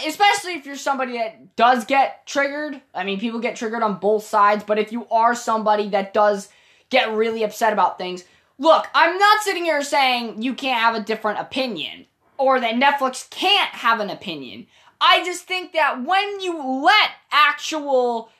especially 0.06 0.54
if 0.54 0.66
you're 0.66 0.76
somebody 0.76 1.12
that 1.12 1.56
does 1.56 1.84
get 1.84 2.26
triggered. 2.26 2.80
I 2.92 3.04
mean, 3.04 3.20
people 3.20 3.40
get 3.40 3.56
triggered 3.56 3.82
on 3.82 3.98
both 3.98 4.24
sides, 4.24 4.64
but 4.64 4.78
if 4.78 4.92
you 4.92 5.06
are 5.10 5.34
somebody 5.34 5.88
that 5.90 6.12
does 6.12 6.48
get 6.90 7.12
really 7.12 7.42
upset 7.42 7.72
about 7.72 7.98
things. 7.98 8.24
Look, 8.58 8.86
I'm 8.94 9.18
not 9.18 9.42
sitting 9.42 9.64
here 9.64 9.82
saying 9.82 10.42
you 10.42 10.54
can't 10.54 10.80
have 10.80 10.94
a 10.94 11.04
different 11.04 11.40
opinion 11.40 12.06
or 12.38 12.60
that 12.60 12.74
Netflix 12.74 13.28
can't 13.30 13.70
have 13.70 14.00
an 14.00 14.10
opinion. 14.10 14.66
I 15.00 15.24
just 15.24 15.44
think 15.44 15.72
that 15.72 16.02
when 16.04 16.40
you 16.40 16.82
let 16.84 17.10
actual 17.30 18.30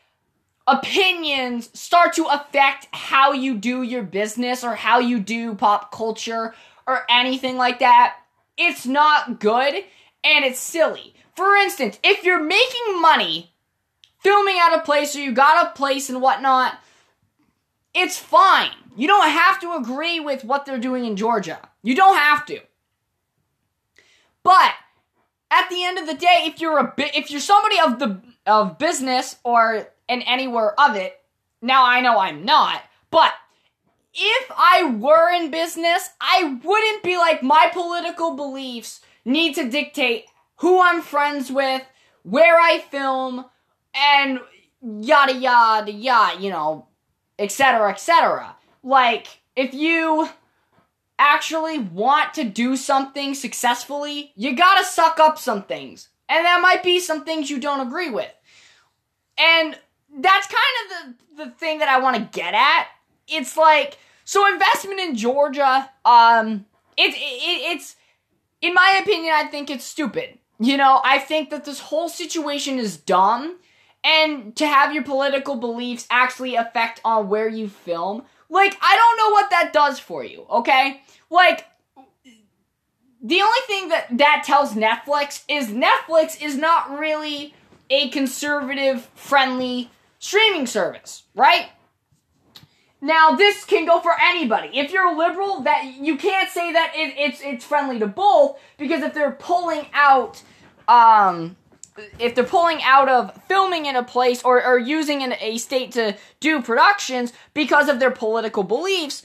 opinions 0.67 1.71
start 1.79 2.15
to 2.15 2.27
affect 2.27 2.89
how 2.93 3.33
you 3.33 3.57
do 3.57 3.83
your 3.83 4.03
business 4.03 4.65
or 4.65 4.75
how 4.75 4.99
you 4.99 5.21
do 5.21 5.55
pop 5.55 5.93
culture 5.93 6.55
or 6.87 7.03
anything 7.09 7.57
like 7.57 7.79
that, 7.81 8.17
it's 8.57 8.87
not 8.87 9.39
good 9.39 9.75
and 10.25 10.45
it's 10.45 10.59
silly. 10.59 11.15
For 11.37 11.55
instance, 11.57 11.99
if 12.03 12.25
you're 12.25 12.43
making 12.43 13.01
money 13.01 13.53
filming 14.21 14.59
at 14.59 14.77
a 14.77 14.81
place 14.81 15.15
or 15.15 15.21
you 15.21 15.33
got 15.33 15.67
a 15.67 15.75
place 15.77 16.09
and 16.09 16.23
whatnot, 16.23 16.79
it's 17.97 18.19
fine. 18.19 18.71
You 18.97 19.09
don't 19.09 19.29
have 19.29 19.61
to 19.61 19.75
agree 19.75 20.21
with 20.21 20.45
what 20.45 20.67
they're 20.67 20.79
doing 20.79 21.05
in 21.05 21.17
Georgia. 21.17 21.59
You 21.83 21.95
don't 21.95 22.17
have 22.17 22.47
to. 22.47 22.61
But 24.43 24.75
at 25.51 25.69
the 25.69 25.85
end 25.85 25.99
of 25.99 26.07
the 26.07 26.15
day, 26.15 26.45
if 26.45 26.61
you're 26.61 26.79
a 26.79 26.93
bit, 26.97 27.17
if 27.17 27.31
you're 27.31 27.41
somebody 27.41 27.77
of 27.81 27.99
the 27.99 28.21
of 28.47 28.79
business 28.79 29.37
or 29.45 29.89
in 30.09 30.23
anywhere 30.23 30.79
of 30.79 30.95
it, 30.95 31.21
now 31.61 31.85
I 31.85 32.01
know 32.01 32.19
I'm 32.19 32.45
not, 32.45 32.83
but 33.11 33.33
if 34.15 34.51
I 34.57 34.85
were 34.85 35.31
in 35.31 35.51
business, 35.51 36.11
I 36.21 36.59
wouldn't 36.63 37.03
be 37.03 37.17
like 37.17 37.43
my 37.43 37.71
political 37.73 38.37
beliefs 38.37 39.01
need 39.25 39.55
to 39.57 39.69
dictate 39.69 40.27
who 40.57 40.81
I'm 40.81 41.03
friends 41.03 41.51
with, 41.51 41.83
where 42.23 42.59
I 42.59 42.79
film, 42.79 43.45
and 43.95 44.41
yada 44.81 45.35
yada 45.35 45.93
yada, 45.93 46.41
you 46.41 46.51
know, 46.51 46.87
etc. 47.39 47.91
etc. 47.91 48.57
Like, 48.83 49.41
if 49.55 49.75
you 49.75 50.29
actually 51.19 51.79
want 51.79 52.35
to 52.35 52.45
do 52.45 52.77
something 52.77 53.35
successfully, 53.35 54.33
you 54.37 54.55
gotta 54.55 54.85
suck 54.85 55.19
up 55.19 55.39
some 55.39 55.63
things. 55.63 56.09
And 56.29 56.45
that 56.45 56.61
might 56.61 56.83
be 56.83 57.01
some 57.01 57.25
things 57.25 57.51
you 57.51 57.59
don't 57.59 57.87
agree 57.87 58.11
with. 58.11 58.33
And 59.39 59.79
that's 60.19 60.47
kind 60.47 60.77
of 60.85 61.37
the, 61.37 61.45
the 61.45 61.51
thing 61.53 61.79
that 61.79 61.89
I 61.89 62.01
want 62.01 62.17
to 62.17 62.39
get 62.39 62.55
at. 62.55 62.89
It's 63.29 63.57
like, 63.57 63.99
so 64.25 64.51
investment 64.51 65.01
in 65.01 65.15
Georgia, 65.15 65.91
um, 66.05 66.67
it, 66.97 67.15
it, 67.15 67.77
it's, 67.77 67.97
in 68.61 68.75
my 68.75 69.01
opinion, 69.03 69.35
I 69.35 69.45
think 69.45 69.71
it's 69.71 69.85
stupid. 69.85 70.39
You 70.59 70.77
know, 70.77 71.01
I 71.05 71.19
think 71.19 71.51
that 71.51 71.65
this 71.65 71.81
whole 71.81 72.09
situation 72.09 72.79
is 72.79 72.97
dumb. 72.97 73.59
And 74.05 74.55
to 74.57 74.67
have 74.67 74.95
your 74.95 75.03
political 75.03 75.57
beliefs 75.57 76.07
actually 76.11 76.55
affect 76.55 77.01
on 77.05 77.29
where 77.29 77.49
you 77.49 77.69
film, 77.69 78.23
like, 78.49 78.77
I 78.81 78.97
don't 78.97 79.17
know 79.17 79.31
what 79.33 79.51
that 79.51 79.73
does 79.73 79.99
for 79.99 80.23
you, 80.23 80.47
okay? 80.49 81.01
Like, 81.29 81.67
the 83.23 83.41
only 83.41 83.61
thing 83.67 83.89
that 83.89 84.19
that 84.19 84.45
tells 84.47 84.75
Netflix 84.75 85.43
is 85.49 85.69
Netflix 85.69 86.41
is 86.41 86.57
not 86.57 86.99
really 86.99 87.55
a 87.91 88.09
conservative 88.11 89.11
friendly 89.15 89.91
streaming 90.19 90.67
service, 90.67 91.25
right? 91.35 91.71
Now 93.01 93.33
this 93.33 93.65
can 93.65 93.85
go 93.85 94.01
for 94.01 94.13
anybody. 94.21 94.79
If 94.79 94.93
you're 94.93 95.07
a 95.07 95.17
liberal, 95.17 95.61
that 95.63 95.85
you 95.85 96.17
can't 96.17 96.51
say 96.51 96.73
that 96.73 96.93
it, 96.95 97.15
it's 97.17 97.41
it's 97.43 97.65
friendly 97.65 97.99
to 97.99 98.07
both 98.07 98.59
because 98.79 99.03
if 99.03 99.13
they're 99.13 99.33
pulling 99.33 99.87
out, 99.93 100.43
um, 100.89 101.57
if 102.19 102.35
they're 102.35 102.45
pulling 102.45 102.83
out 102.83 103.09
of 103.09 103.41
filming 103.49 103.87
in 103.87 103.97
a 103.97 104.03
place 104.03 104.43
or, 104.43 104.65
or 104.65 104.79
using 104.79 105.23
in 105.23 105.35
a 105.41 105.59
state 105.59 105.93
to 105.93 106.17
do 106.41 106.63
productions 106.63 107.33
because 107.55 107.89
of 107.89 108.01
their 108.01 108.11
political 108.11 108.63
beliefs, 108.63 109.25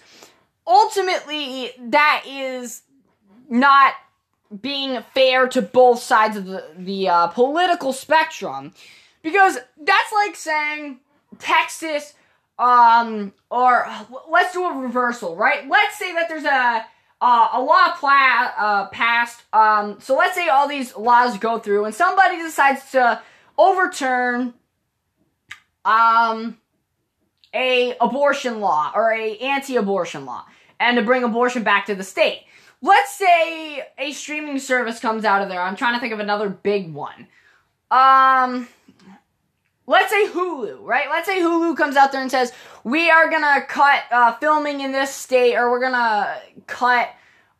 ultimately 0.66 1.72
that 1.80 2.24
is 2.28 2.84
not 3.50 3.94
being 4.62 5.02
fair 5.14 5.48
to 5.48 5.62
both 5.62 6.02
sides 6.02 6.36
of 6.36 6.46
the 6.46 6.66
the 6.78 7.08
uh, 7.08 7.28
political 7.28 7.94
spectrum. 7.94 8.74
Because 9.22 9.58
that's 9.78 10.14
like 10.14 10.36
saying 10.36 11.00
Texas 11.40 12.16
um 12.60 13.34
or 13.50 13.88
let's 14.30 14.54
do 14.54 14.66
a 14.66 14.78
reversal 14.78 15.36
right? 15.36 15.68
Let's 15.68 15.98
say 15.98 16.14
that 16.14 16.28
there's 16.28 16.44
a 16.44 16.86
uh, 17.22 17.50
a 17.54 17.62
law 17.62 17.94
pla- 17.98 18.52
uh, 18.58 18.88
passed 18.88 19.44
um 19.54 20.00
so 20.00 20.16
let's 20.16 20.36
say 20.36 20.48
all 20.50 20.68
these 20.68 20.96
laws 20.96 21.38
go 21.38 21.60
through 21.60 21.86
and 21.86 21.96
somebody 21.96 22.38
decides 22.38 22.92
to 22.92 23.22
overturn 23.58 24.54
um 25.86 26.58
a 27.54 27.96
abortion 28.02 28.60
law 28.60 28.92
or 28.96 29.12
a 29.14 29.38
anti-abortion 29.38 30.26
law 30.26 30.44
and 30.80 30.98
to 30.98 31.04
bring 31.04 31.24
abortion 31.24 31.64
back 31.64 31.86
to 31.86 31.96
the 31.96 32.04
state 32.04 32.44
let's 32.82 33.14
say 33.14 33.86
a 33.98 34.12
streaming 34.12 34.60
service 34.60 35.00
comes 35.00 35.24
out 35.24 35.42
of 35.42 35.50
there. 35.50 35.62
I'm 35.62 35.76
trying 35.76 35.94
to 35.94 36.00
think 36.00 36.14
of 36.14 36.20
another 36.20 36.50
big 36.50 36.94
one. 36.94 37.28
Um, 37.90 38.68
let's 39.88 40.12
say 40.12 40.28
Hulu, 40.28 40.82
right? 40.82 41.10
Let's 41.10 41.28
say 41.28 41.40
Hulu 41.40 41.76
comes 41.78 41.96
out 41.96 42.12
there 42.12 42.22
and 42.22 42.32
says, 42.32 42.52
we 42.84 43.10
are 43.10 43.30
gonna 43.30 43.62
cut 43.68 44.04
uh, 44.12 44.36
filming 44.38 44.82
in 44.82 44.92
this 44.92 45.14
state, 45.14 45.56
or 45.56 45.70
we're 45.72 45.82
gonna 45.82 46.38
cut 46.68 47.10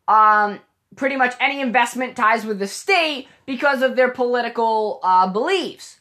um, 0.08 0.60
pretty 0.96 1.16
much 1.16 1.34
any 1.40 1.60
investment 1.60 2.16
ties 2.16 2.44
with 2.44 2.58
the 2.58 2.68
state 2.68 3.28
because 3.46 3.82
of 3.82 3.96
their 3.96 4.10
political 4.10 5.00
uh, 5.02 5.26
beliefs. 5.28 6.00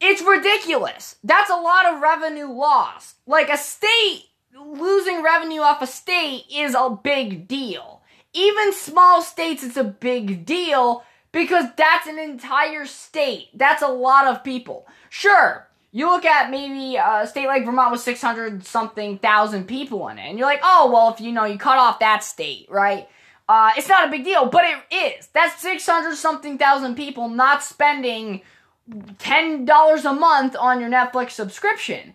It's 0.00 0.22
ridiculous. 0.22 1.16
That's 1.24 1.50
a 1.50 1.56
lot 1.56 1.86
of 1.86 2.02
revenue 2.02 2.50
lost. 2.50 3.16
Like 3.26 3.48
a 3.48 3.56
state 3.56 4.24
losing 4.58 5.22
revenue 5.22 5.60
off 5.60 5.82
a 5.82 5.86
state 5.86 6.44
is 6.50 6.74
a 6.74 6.98
big 7.02 7.48
deal 7.48 7.96
even 8.36 8.72
small 8.74 9.22
states, 9.22 9.64
it's 9.64 9.78
a 9.78 9.84
big 9.84 10.44
deal 10.44 11.02
because 11.36 11.66
that's 11.76 12.06
an 12.06 12.18
entire 12.18 12.86
state. 12.86 13.48
That's 13.52 13.82
a 13.82 13.88
lot 13.88 14.26
of 14.26 14.42
people. 14.42 14.86
Sure, 15.10 15.68
you 15.92 16.08
look 16.08 16.24
at 16.24 16.50
maybe 16.50 16.96
a 16.96 17.26
state 17.26 17.46
like 17.46 17.64
Vermont 17.64 17.92
with 17.92 18.00
600 18.00 18.64
something 18.64 19.18
thousand 19.18 19.66
people 19.66 20.08
in 20.08 20.18
it, 20.18 20.22
and 20.22 20.38
you're 20.38 20.48
like, 20.48 20.60
oh, 20.62 20.90
well, 20.92 21.12
if 21.12 21.20
you 21.20 21.32
know, 21.32 21.44
you 21.44 21.58
cut 21.58 21.78
off 21.78 21.98
that 22.00 22.24
state, 22.24 22.66
right? 22.70 23.08
Uh, 23.48 23.70
it's 23.76 23.88
not 23.88 24.08
a 24.08 24.10
big 24.10 24.24
deal, 24.24 24.46
but 24.46 24.64
it 24.64 24.94
is. 24.94 25.28
That's 25.32 25.60
600 25.62 26.16
something 26.16 26.58
thousand 26.58 26.96
people 26.96 27.28
not 27.28 27.62
spending 27.62 28.42
$10 28.90 30.04
a 30.04 30.12
month 30.14 30.56
on 30.58 30.80
your 30.80 30.90
Netflix 30.90 31.32
subscription. 31.32 32.14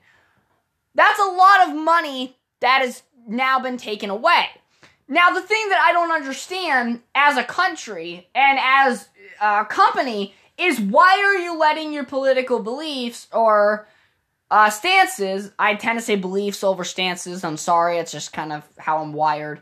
That's 0.95 1.19
a 1.19 1.31
lot 1.31 1.69
of 1.69 1.75
money 1.75 2.37
that 2.59 2.81
has 2.81 3.03
now 3.27 3.59
been 3.59 3.77
taken 3.77 4.09
away. 4.09 4.47
Now, 5.07 5.29
the 5.31 5.41
thing 5.41 5.69
that 5.69 5.85
I 5.85 5.91
don't 5.91 6.11
understand 6.11 7.01
as 7.13 7.35
a 7.35 7.43
country 7.43 8.29
and 8.33 8.57
as 8.61 9.09
a 9.41 9.65
company 9.65 10.33
is 10.57 10.79
why 10.79 11.19
are 11.19 11.35
you 11.35 11.57
letting 11.57 11.91
your 11.91 12.05
political 12.05 12.59
beliefs 12.59 13.27
or 13.33 13.87
uh, 14.51 14.69
stances, 14.69 15.51
I 15.57 15.75
tend 15.75 15.97
to 15.97 16.05
say 16.05 16.15
beliefs 16.15 16.63
over 16.63 16.83
stances, 16.83 17.43
I'm 17.43 17.57
sorry, 17.57 17.97
it's 17.97 18.11
just 18.11 18.33
kind 18.33 18.51
of 18.51 18.63
how 18.77 18.99
I'm 18.99 19.13
wired. 19.13 19.59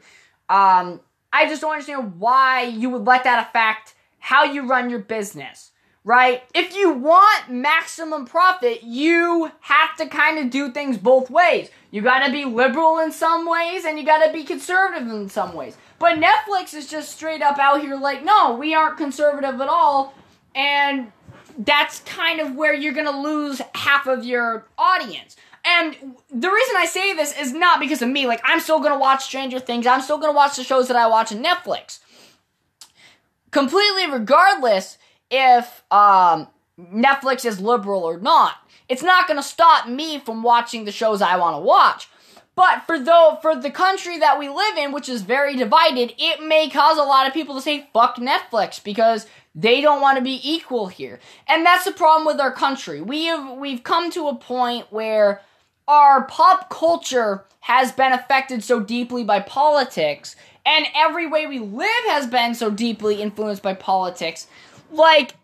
Um, 0.50 1.00
I 1.32 1.48
just 1.48 1.62
don't 1.62 1.72
understand 1.72 2.20
why 2.20 2.64
you 2.64 2.90
would 2.90 3.06
let 3.06 3.24
that 3.24 3.48
affect 3.48 3.94
how 4.18 4.44
you 4.44 4.68
run 4.68 4.90
your 4.90 5.00
business 5.00 5.69
right? 6.10 6.42
If 6.56 6.76
you 6.76 6.90
want 6.90 7.52
maximum 7.52 8.26
profit, 8.26 8.82
you 8.82 9.52
have 9.60 9.96
to 9.98 10.08
kind 10.08 10.40
of 10.40 10.50
do 10.50 10.72
things 10.72 10.98
both 10.98 11.30
ways. 11.30 11.70
You 11.92 12.02
gotta 12.02 12.32
be 12.32 12.46
liberal 12.46 12.98
in 12.98 13.12
some 13.12 13.48
ways 13.48 13.86
and 13.86 14.00
you 14.00 14.04
gotta 14.08 14.34
be 14.34 14.44
conservative 14.44 15.08
in 15.08 15.30
some 15.30 15.54
ways. 15.54 15.78
But 16.00 16.20
Netflix 16.20 16.74
is 16.74 16.90
just 16.90 17.16
straight 17.16 17.44
up 17.44 17.60
out 17.60 17.82
here 17.82 17.96
like, 17.96 18.26
no, 18.26 18.56
we 18.56 18.74
aren't 18.74 18.98
conservative 18.98 19.62
at 19.62 19.68
all. 19.68 20.16
And 20.56 21.12
that's 21.60 22.00
kind 22.00 22.40
of 22.40 22.56
where 22.56 22.74
you're 22.74 22.94
gonna 22.94 23.22
lose 23.22 23.62
half 23.76 24.08
of 24.08 24.26
your 24.26 24.66
audience. 24.80 25.36
And 25.64 25.96
the 26.32 26.50
reason 26.50 26.76
I 26.76 26.88
say 26.88 27.14
this 27.14 27.40
is 27.40 27.54
not 27.54 27.80
because 27.80 28.02
of 28.02 28.10
me. 28.10 28.26
Like, 28.26 28.42
I'm 28.44 28.62
still 28.62 28.80
gonna 28.80 28.98
watch 28.98 29.26
Stranger 29.26 29.60
Things. 29.60 29.86
I'm 29.86 30.02
still 30.02 30.18
gonna 30.18 30.34
watch 30.34 30.56
the 30.56 30.64
shows 30.64 30.88
that 30.88 30.98
I 30.98 31.06
watch 31.06 31.32
on 31.32 31.44
Netflix. 31.44 32.00
Completely 33.52 34.10
regardless, 34.10 34.98
if 35.30 35.84
um, 35.92 36.48
Netflix 36.80 37.46
is 37.46 37.60
liberal 37.60 38.04
or 38.04 38.20
not. 38.20 38.56
It's 38.88 39.04
not 39.04 39.28
going 39.28 39.38
to 39.38 39.44
stop 39.44 39.88
me 39.88 40.20
from 40.20 40.42
watching 40.42 40.86
the 40.86 40.92
shows 40.92 41.22
I 41.22 41.38
want 41.38 41.56
to 41.56 41.62
watch. 41.62 42.10
But 42.56 42.84
for 42.86 43.00
though 43.00 43.38
for 43.42 43.56
the 43.56 43.72
country 43.72 44.18
that 44.18 44.38
we 44.38 44.50
live 44.50 44.78
in, 44.78 44.92
which 44.92 45.08
is 45.08 45.22
very 45.22 45.56
divided, 45.56 46.14
it 46.18 46.46
may 46.46 46.70
cause 46.70 46.98
a 46.98 47.04
lot 47.04 47.26
of 47.26 47.34
people 47.34 47.56
to 47.56 47.62
say 47.62 47.88
fuck 47.94 48.18
Netflix 48.18 48.84
because 48.84 49.28
they 49.56 49.80
don't 49.80 50.02
want 50.02 50.18
to 50.18 50.24
be 50.24 50.42
equal 50.44 50.88
here. 50.88 51.20
And 51.48 51.66
that's 51.66 51.86
the 51.86 51.94
problem 51.94 52.26
with 52.26 52.42
our 52.42 52.52
country. 52.52 53.02
We 53.02 53.26
have 53.26 53.58
we've 53.58 53.84
come 53.84 54.12
to 54.12 54.28
a 54.28 54.36
point 54.36 54.88
where 54.90 55.42
our 55.88 56.26
pop 56.26 56.70
culture 56.70 57.46
has 57.62 57.94
been 57.94 58.12
affected 58.12 58.64
so 58.64 58.82
deeply 58.82 59.24
by 59.24 59.40
politics 59.40 60.36
and 60.66 60.86
every 60.96 61.28
way 61.28 61.48
we 61.48 61.60
live 61.60 62.06
has 62.08 62.28
been 62.28 62.54
so 62.54 62.70
deeply 62.70 63.22
influenced 63.22 63.64
by 63.64 63.74
politics 63.74 64.48
like 64.92 65.36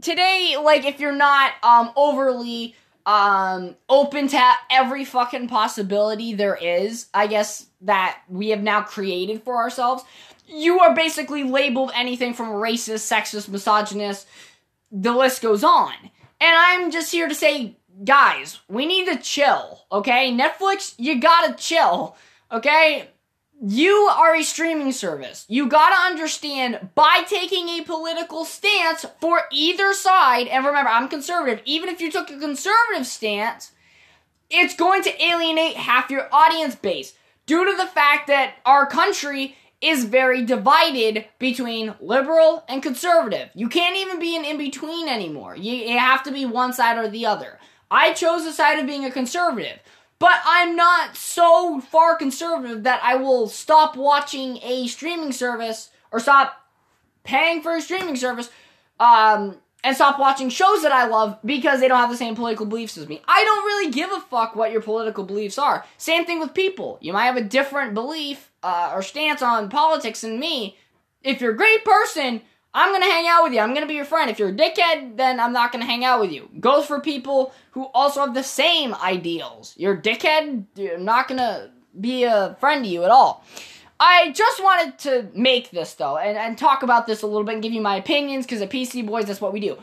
today, 0.00 0.56
like 0.62 0.84
if 0.84 1.00
you're 1.00 1.12
not 1.12 1.52
um 1.62 1.92
overly 1.96 2.74
um 3.04 3.76
open 3.88 4.28
to 4.28 4.52
every 4.70 5.04
fucking 5.04 5.48
possibility 5.48 6.34
there 6.34 6.56
is, 6.56 7.06
I 7.14 7.26
guess 7.26 7.66
that 7.82 8.20
we 8.28 8.50
have 8.50 8.62
now 8.62 8.82
created 8.82 9.42
for 9.42 9.56
ourselves, 9.56 10.04
you 10.46 10.80
are 10.80 10.94
basically 10.94 11.44
labeled 11.44 11.92
anything 11.94 12.34
from 12.34 12.48
racist, 12.48 13.10
sexist, 13.10 13.48
misogynist, 13.48 14.26
the 14.90 15.12
list 15.12 15.42
goes 15.42 15.64
on. 15.64 15.94
And 16.40 16.56
I'm 16.56 16.90
just 16.90 17.12
here 17.12 17.28
to 17.28 17.34
say, 17.34 17.76
guys, 18.04 18.60
we 18.68 18.86
need 18.86 19.06
to 19.06 19.16
chill, 19.16 19.86
okay? 19.90 20.30
Netflix, 20.30 20.94
you 20.98 21.20
gotta 21.20 21.54
chill, 21.54 22.16
okay? 22.52 23.08
You 23.62 24.10
are 24.12 24.34
a 24.34 24.42
streaming 24.42 24.92
service. 24.92 25.46
You 25.48 25.66
gotta 25.66 25.96
understand 26.06 26.90
by 26.94 27.22
taking 27.26 27.68
a 27.70 27.84
political 27.84 28.44
stance 28.44 29.06
for 29.20 29.42
either 29.50 29.94
side, 29.94 30.46
and 30.48 30.64
remember, 30.64 30.90
I'm 30.90 31.08
conservative, 31.08 31.62
even 31.64 31.88
if 31.88 32.00
you 32.00 32.12
took 32.12 32.30
a 32.30 32.38
conservative 32.38 33.06
stance, 33.06 33.72
it's 34.50 34.76
going 34.76 35.02
to 35.04 35.24
alienate 35.24 35.76
half 35.76 36.10
your 36.10 36.28
audience 36.32 36.74
base 36.74 37.14
due 37.46 37.64
to 37.64 37.76
the 37.76 37.86
fact 37.86 38.26
that 38.26 38.56
our 38.66 38.86
country 38.86 39.56
is 39.80 40.04
very 40.04 40.44
divided 40.44 41.26
between 41.38 41.94
liberal 42.00 42.64
and 42.68 42.82
conservative. 42.82 43.50
You 43.54 43.68
can't 43.68 43.96
even 43.96 44.18
be 44.18 44.36
an 44.36 44.44
in 44.44 44.58
between 44.58 45.08
anymore. 45.08 45.56
You, 45.56 45.98
have 45.98 46.22
to 46.24 46.32
be 46.32 46.44
one 46.44 46.72
side 46.72 46.98
or 46.98 47.08
the 47.08 47.26
other. 47.26 47.58
I 47.90 48.12
chose 48.12 48.44
the 48.44 48.52
side 48.52 48.78
of 48.78 48.86
being 48.86 49.04
a 49.04 49.10
conservative. 49.10 49.78
But 50.18 50.40
I'm 50.46 50.76
not 50.76 51.16
so 51.16 51.80
far 51.80 52.16
conservative 52.16 52.84
that 52.84 53.00
I 53.02 53.16
will 53.16 53.48
stop 53.48 53.96
watching 53.96 54.58
a 54.62 54.86
streaming 54.86 55.32
service 55.32 55.90
or 56.10 56.20
stop 56.20 56.66
paying 57.24 57.60
for 57.60 57.76
a 57.76 57.82
streaming 57.82 58.16
service 58.16 58.48
um, 58.98 59.56
and 59.84 59.94
stop 59.94 60.18
watching 60.18 60.48
shows 60.48 60.82
that 60.82 60.92
I 60.92 61.06
love 61.06 61.38
because 61.44 61.80
they 61.80 61.88
don't 61.88 61.98
have 61.98 62.10
the 62.10 62.16
same 62.16 62.34
political 62.34 62.64
beliefs 62.64 62.96
as 62.96 63.08
me. 63.08 63.20
I 63.28 63.44
don't 63.44 63.66
really 63.66 63.92
give 63.92 64.10
a 64.10 64.20
fuck 64.20 64.56
what 64.56 64.72
your 64.72 64.80
political 64.80 65.24
beliefs 65.24 65.58
are. 65.58 65.84
Same 65.98 66.24
thing 66.24 66.40
with 66.40 66.54
people. 66.54 66.98
You 67.02 67.12
might 67.12 67.26
have 67.26 67.36
a 67.36 67.42
different 67.42 67.92
belief 67.92 68.50
uh, 68.62 68.92
or 68.94 69.02
stance 69.02 69.42
on 69.42 69.68
politics 69.68 70.22
than 70.22 70.40
me. 70.40 70.78
If 71.22 71.40
you're 71.40 71.52
a 71.52 71.56
great 71.56 71.84
person, 71.84 72.42
I'm 72.76 72.92
gonna 72.92 73.06
hang 73.06 73.26
out 73.26 73.42
with 73.42 73.54
you. 73.54 73.60
I'm 73.60 73.72
gonna 73.72 73.86
be 73.86 73.94
your 73.94 74.04
friend. 74.04 74.30
If 74.30 74.38
you're 74.38 74.50
a 74.50 74.54
dickhead, 74.54 75.16
then 75.16 75.40
I'm 75.40 75.54
not 75.54 75.72
gonna 75.72 75.86
hang 75.86 76.04
out 76.04 76.20
with 76.20 76.30
you. 76.30 76.50
Goes 76.60 76.84
for 76.84 77.00
people 77.00 77.54
who 77.70 77.86
also 77.94 78.20
have 78.20 78.34
the 78.34 78.42
same 78.42 78.94
ideals. 78.96 79.72
You're 79.78 79.94
a 79.94 80.00
dickhead, 80.00 80.66
I'm 80.78 81.04
not 81.04 81.26
gonna 81.26 81.70
be 81.98 82.24
a 82.24 82.54
friend 82.60 82.84
to 82.84 82.90
you 82.90 83.02
at 83.04 83.10
all. 83.10 83.42
I 83.98 84.30
just 84.32 84.62
wanted 84.62 84.98
to 84.98 85.28
make 85.34 85.70
this 85.70 85.94
though 85.94 86.18
and, 86.18 86.36
and 86.36 86.58
talk 86.58 86.82
about 86.82 87.06
this 87.06 87.22
a 87.22 87.26
little 87.26 87.44
bit 87.44 87.54
and 87.54 87.62
give 87.62 87.72
you 87.72 87.80
my 87.80 87.96
opinions 87.96 88.44
because 88.44 88.60
at 88.60 88.68
PC 88.68 89.06
Boys, 89.06 89.24
that's 89.24 89.40
what 89.40 89.54
we 89.54 89.60
do. 89.60 89.78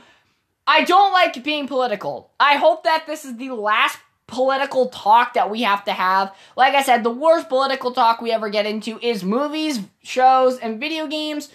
I 0.68 0.84
don't 0.84 1.14
like 1.14 1.44
being 1.44 1.68
political. 1.68 2.30
I 2.40 2.58
hope 2.58 2.84
that 2.84 3.08
this 3.08 3.26
is 3.26 3.38
the 3.38 3.50
last 3.50 3.98
political 4.28 4.90
talk 4.90 5.34
that 5.34 5.50
we 5.50 5.64
have 5.64 5.84
to 5.86 5.94
have. 5.94 6.32
Like 6.56 6.76
I 6.76 6.84
said, 6.84 7.04
the 7.04 7.10
worst 7.10 7.50
political 7.50 7.92
talk 7.92 8.22
we 8.22 8.32
ever 8.32 8.50
get 8.50 8.68
into 8.68 9.00
is 9.02 9.24
movies, 9.24 9.80
shows, 10.04 10.60
and 10.60 10.80
video 10.80 11.08
games 11.08 11.50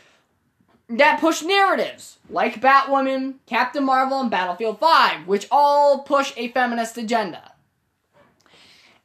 that 0.89 1.21
push 1.21 1.43
narratives 1.43 2.19
like 2.31 2.61
Batwoman, 2.61 3.35
Captain 3.47 3.85
Marvel, 3.85 4.21
and 4.21 4.31
Battlefield 4.31 4.81
5, 4.81 5.27
which 5.27 5.47
all 5.51 6.01
push 6.01 6.33
a 6.37 6.49
feminist 6.49 6.97
agenda. 6.97 7.53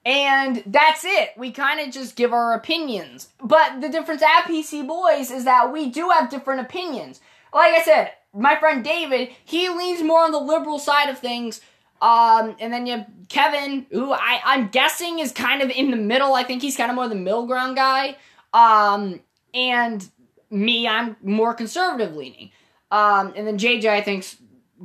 And 0.05 0.63
that's 0.65 1.05
it. 1.05 1.31
We 1.37 1.51
kind 1.51 1.79
of 1.79 1.93
just 1.93 2.15
give 2.15 2.33
our 2.33 2.53
opinions. 2.53 3.29
But 3.41 3.79
the 3.79 3.89
difference 3.89 4.21
at 4.21 4.43
PC 4.43 4.85
Boys 4.85 5.31
is 5.31 5.45
that 5.45 5.71
we 5.71 5.89
do 5.89 6.09
have 6.09 6.29
different 6.29 6.61
opinions. 6.61 7.21
Like 7.53 7.73
I 7.73 7.83
said, 7.83 8.11
my 8.33 8.57
friend 8.57 8.83
David, 8.83 9.29
he 9.45 9.69
leans 9.69 10.03
more 10.03 10.23
on 10.23 10.31
the 10.31 10.39
liberal 10.39 10.79
side 10.79 11.09
of 11.09 11.19
things. 11.19 11.61
Um, 12.01 12.57
and 12.59 12.73
then 12.73 12.85
you 12.85 12.97
have 12.97 13.07
Kevin, 13.29 13.85
who 13.91 14.11
I, 14.11 14.41
I'm 14.43 14.67
guessing 14.69 15.19
is 15.19 15.31
kind 15.31 15.61
of 15.61 15.69
in 15.69 15.89
the 15.89 15.97
middle. 15.97 16.33
I 16.33 16.43
think 16.43 16.61
he's 16.61 16.75
kind 16.75 16.89
of 16.89 16.95
more 16.95 17.07
the 17.07 17.15
middle 17.15 17.45
ground 17.45 17.77
guy. 17.77 18.17
Um, 18.53 19.21
and 19.53 20.05
me, 20.53 20.87
I'm 20.87 21.17
more 21.21 21.53
conservative 21.53 22.15
leaning. 22.15 22.51
Um, 22.91 23.33
and 23.35 23.47
then 23.47 23.57
JJ, 23.57 23.85
I 23.85 24.01
think's 24.01 24.37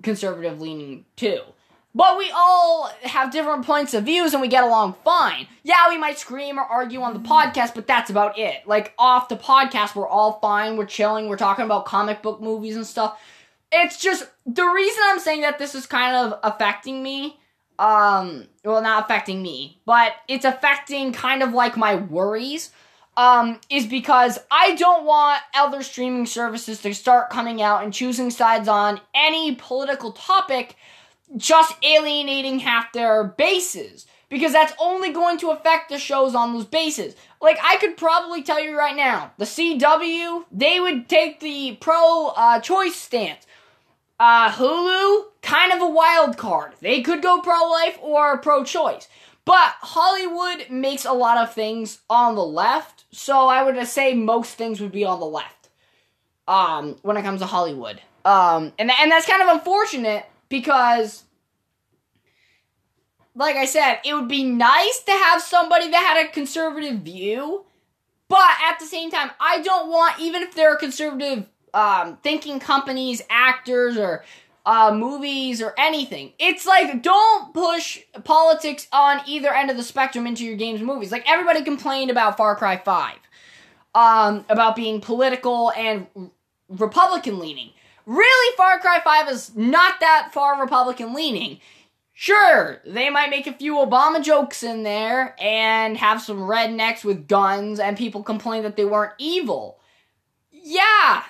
conservative 0.03 0.61
leaning 0.61 1.05
too. 1.17 1.43
But 1.95 2.19
we 2.19 2.31
all 2.35 2.91
have 3.03 3.33
different 3.33 3.67
points 3.67 3.95
of 3.95 4.05
views 4.05 4.33
and 4.33 4.41
we 4.41 4.49
get 4.49 4.63
along 4.63 4.97
fine. 5.05 5.47
Yeah, 5.63 5.89
we 5.89 5.99
might 5.99 6.19
scream 6.19 6.59
or 6.59 6.63
argue 6.63 7.01
on 7.03 7.15
the 7.15 7.21
podcast, 7.29 7.75
but 7.75 7.87
that's 7.87 8.11
about 8.11 8.39
it. 8.39 8.67
Like 8.67 8.95
off 8.99 9.29
the 9.29 9.37
podcast, 9.37 9.95
we're 9.95 10.09
all 10.09 10.39
fine, 10.41 10.77
we're 10.77 10.87
chilling, 10.87 11.29
we're 11.29 11.37
talking 11.37 11.65
about 11.65 11.87
comic 11.87 12.23
book 12.23 12.41
movies 12.41 12.77
and 12.77 12.87
stuff. 12.87 13.21
It's 13.73 13.99
just 13.99 14.29
the 14.47 14.65
reason 14.65 15.03
I'm 15.07 15.19
saying 15.19 15.41
that 15.43 15.59
this 15.59 15.75
is 15.75 15.87
kind 15.87 16.15
of 16.15 16.39
affecting 16.43 17.03
me. 17.03 17.39
Um, 17.79 18.49
well, 18.65 18.83
not 18.83 19.05
affecting 19.05 19.41
me, 19.41 19.81
but 19.85 20.13
it's 20.27 20.45
affecting 20.45 21.13
kind 21.13 21.43
of 21.43 21.53
like 21.53 21.77
my 21.77 21.95
worries 21.95 22.71
um, 23.19 23.59
is 23.69 23.85
because 23.85 24.39
I 24.49 24.77
don't 24.77 25.05
want 25.05 25.43
other 25.53 25.83
streaming 25.83 26.25
services 26.25 26.81
to 26.83 26.95
start 26.95 27.31
coming 27.31 27.61
out 27.61 27.83
and 27.83 27.93
choosing 27.93 28.31
sides 28.31 28.69
on 28.69 29.01
any 29.13 29.57
political 29.57 30.13
topic, 30.13 30.77
just 31.37 31.75
alienating 31.83 32.61
half 32.61 32.93
their 32.93 33.25
bases. 33.25 34.07
Because 34.29 34.53
that's 34.53 34.75
only 34.79 35.11
going 35.11 35.39
to 35.39 35.51
affect 35.51 35.89
the 35.89 35.99
shows 35.99 36.35
on 36.35 36.53
those 36.53 36.67
bases. 36.67 37.17
Like, 37.41 37.59
I 37.63 37.79
could 37.79 37.97
probably 37.97 38.43
tell 38.43 38.63
you 38.63 38.79
right 38.79 38.95
now, 38.95 39.33
the 39.39 39.47
CW, 39.47 40.45
they 40.53 40.79
would 40.79 41.09
take 41.09 41.41
the 41.41 41.77
pro 41.81 42.29
uh, 42.37 42.61
choice 42.61 42.95
stance. 42.95 43.47
Uh, 44.21 44.51
Hulu, 44.51 45.25
kind 45.43 45.73
of 45.73 45.81
a 45.81 45.89
wild 45.89 46.37
card. 46.37 46.75
They 46.81 47.03
could 47.03 47.23
go 47.23 47.41
pro 47.41 47.69
life 47.69 47.99
or 48.03 48.37
pro 48.39 48.65
choice. 48.65 49.09
But 49.49 49.77
Hollywood 49.81 50.69
makes 50.69 51.07
a 51.07 51.13
lot 51.15 51.39
of 51.39 51.55
things 51.55 52.01
on 52.11 52.35
the 52.35 52.45
left, 52.45 53.05
so 53.11 53.49
I 53.49 53.63
would 53.63 53.89
say 53.89 54.13
most 54.13 54.57
things 54.57 54.79
would 54.79 54.93
be 54.93 55.07
on 55.07 55.21
the 55.21 55.27
left. 55.27 55.71
Um, 56.47 56.97
when 57.01 57.17
it 57.17 57.23
comes 57.23 57.41
to 57.41 57.47
Hollywood. 57.47 58.03
Um, 58.27 58.75
and 58.79 58.91
and 58.91 59.11
that's 59.11 59.27
kind 59.27 59.41
of 59.41 59.49
unfortunate 59.49 60.27
because 60.51 61.25
like 63.35 63.57
I 63.57 63.65
said, 63.65 64.01
it 64.05 64.13
would 64.13 64.29
be 64.29 64.45
nice 64.45 65.01
to 65.05 65.13
have 65.13 65.41
somebody 65.41 65.91
that 65.91 66.15
had 66.15 66.27
a 66.27 66.31
conservative 66.31 67.01
view, 67.01 67.65
but 68.29 68.51
at 68.71 68.79
the 68.79 68.85
same 68.85 69.11
time, 69.11 69.31
I 69.41 69.63
don't 69.63 69.89
want 69.89 70.21
even 70.21 70.43
if 70.43 70.55
they're 70.55 70.77
conservative 70.77 71.47
um, 71.73 72.19
thinking 72.23 72.61
companies, 72.61 73.23
actors, 73.31 73.97
or 73.97 74.25
uh, 74.69 74.93
movies 74.95 75.63
or 75.63 75.73
anything. 75.79 76.35
It's 76.39 76.67
like 76.67 77.03
don't 77.03 77.55
push 77.55 78.01
politics 78.25 78.87
on 78.93 79.23
either 79.27 79.53
end 79.53 79.71
of 79.71 79.79
the 79.79 79.83
spectrum 79.83 80.27
into 80.27 80.45
your 80.45 80.57
games 80.57 80.83
movies. 80.83 81.11
Like 81.11 81.25
everybody 81.27 81.63
complained 81.63 82.11
about 82.11 82.37
Far 82.37 82.55
Cry 82.55 82.77
5 82.77 83.15
um, 83.95 84.45
about 84.51 84.77
being 84.77 85.01
political 85.01 85.73
and 85.73 86.07
Republican 86.69 87.39
leaning. 87.39 87.71
Really, 88.05 88.57
Far 88.59 88.79
Cry 88.79 89.01
5 89.03 89.29
is 89.31 89.57
not 89.57 90.01
that 90.01 90.33
far 90.35 90.61
Republican 90.61 91.15
leaning. 91.15 91.61
Sure, 92.13 92.83
they 92.85 93.09
might 93.09 93.31
make 93.31 93.47
a 93.47 93.55
few 93.55 93.77
Obama 93.77 94.23
jokes 94.23 94.63
in 94.63 94.83
there 94.83 95.35
and 95.41 95.97
have 95.97 96.21
some 96.21 96.41
rednecks 96.41 97.05
with 97.05 97.27
guns 97.27 97.81
and 97.81 97.97
people 97.97 98.23
complain 98.23 98.65
that 98.65 98.77
they 98.77 98.85
weren't 98.85 99.15
evil. 99.17 99.81
Yeah, 100.51 101.23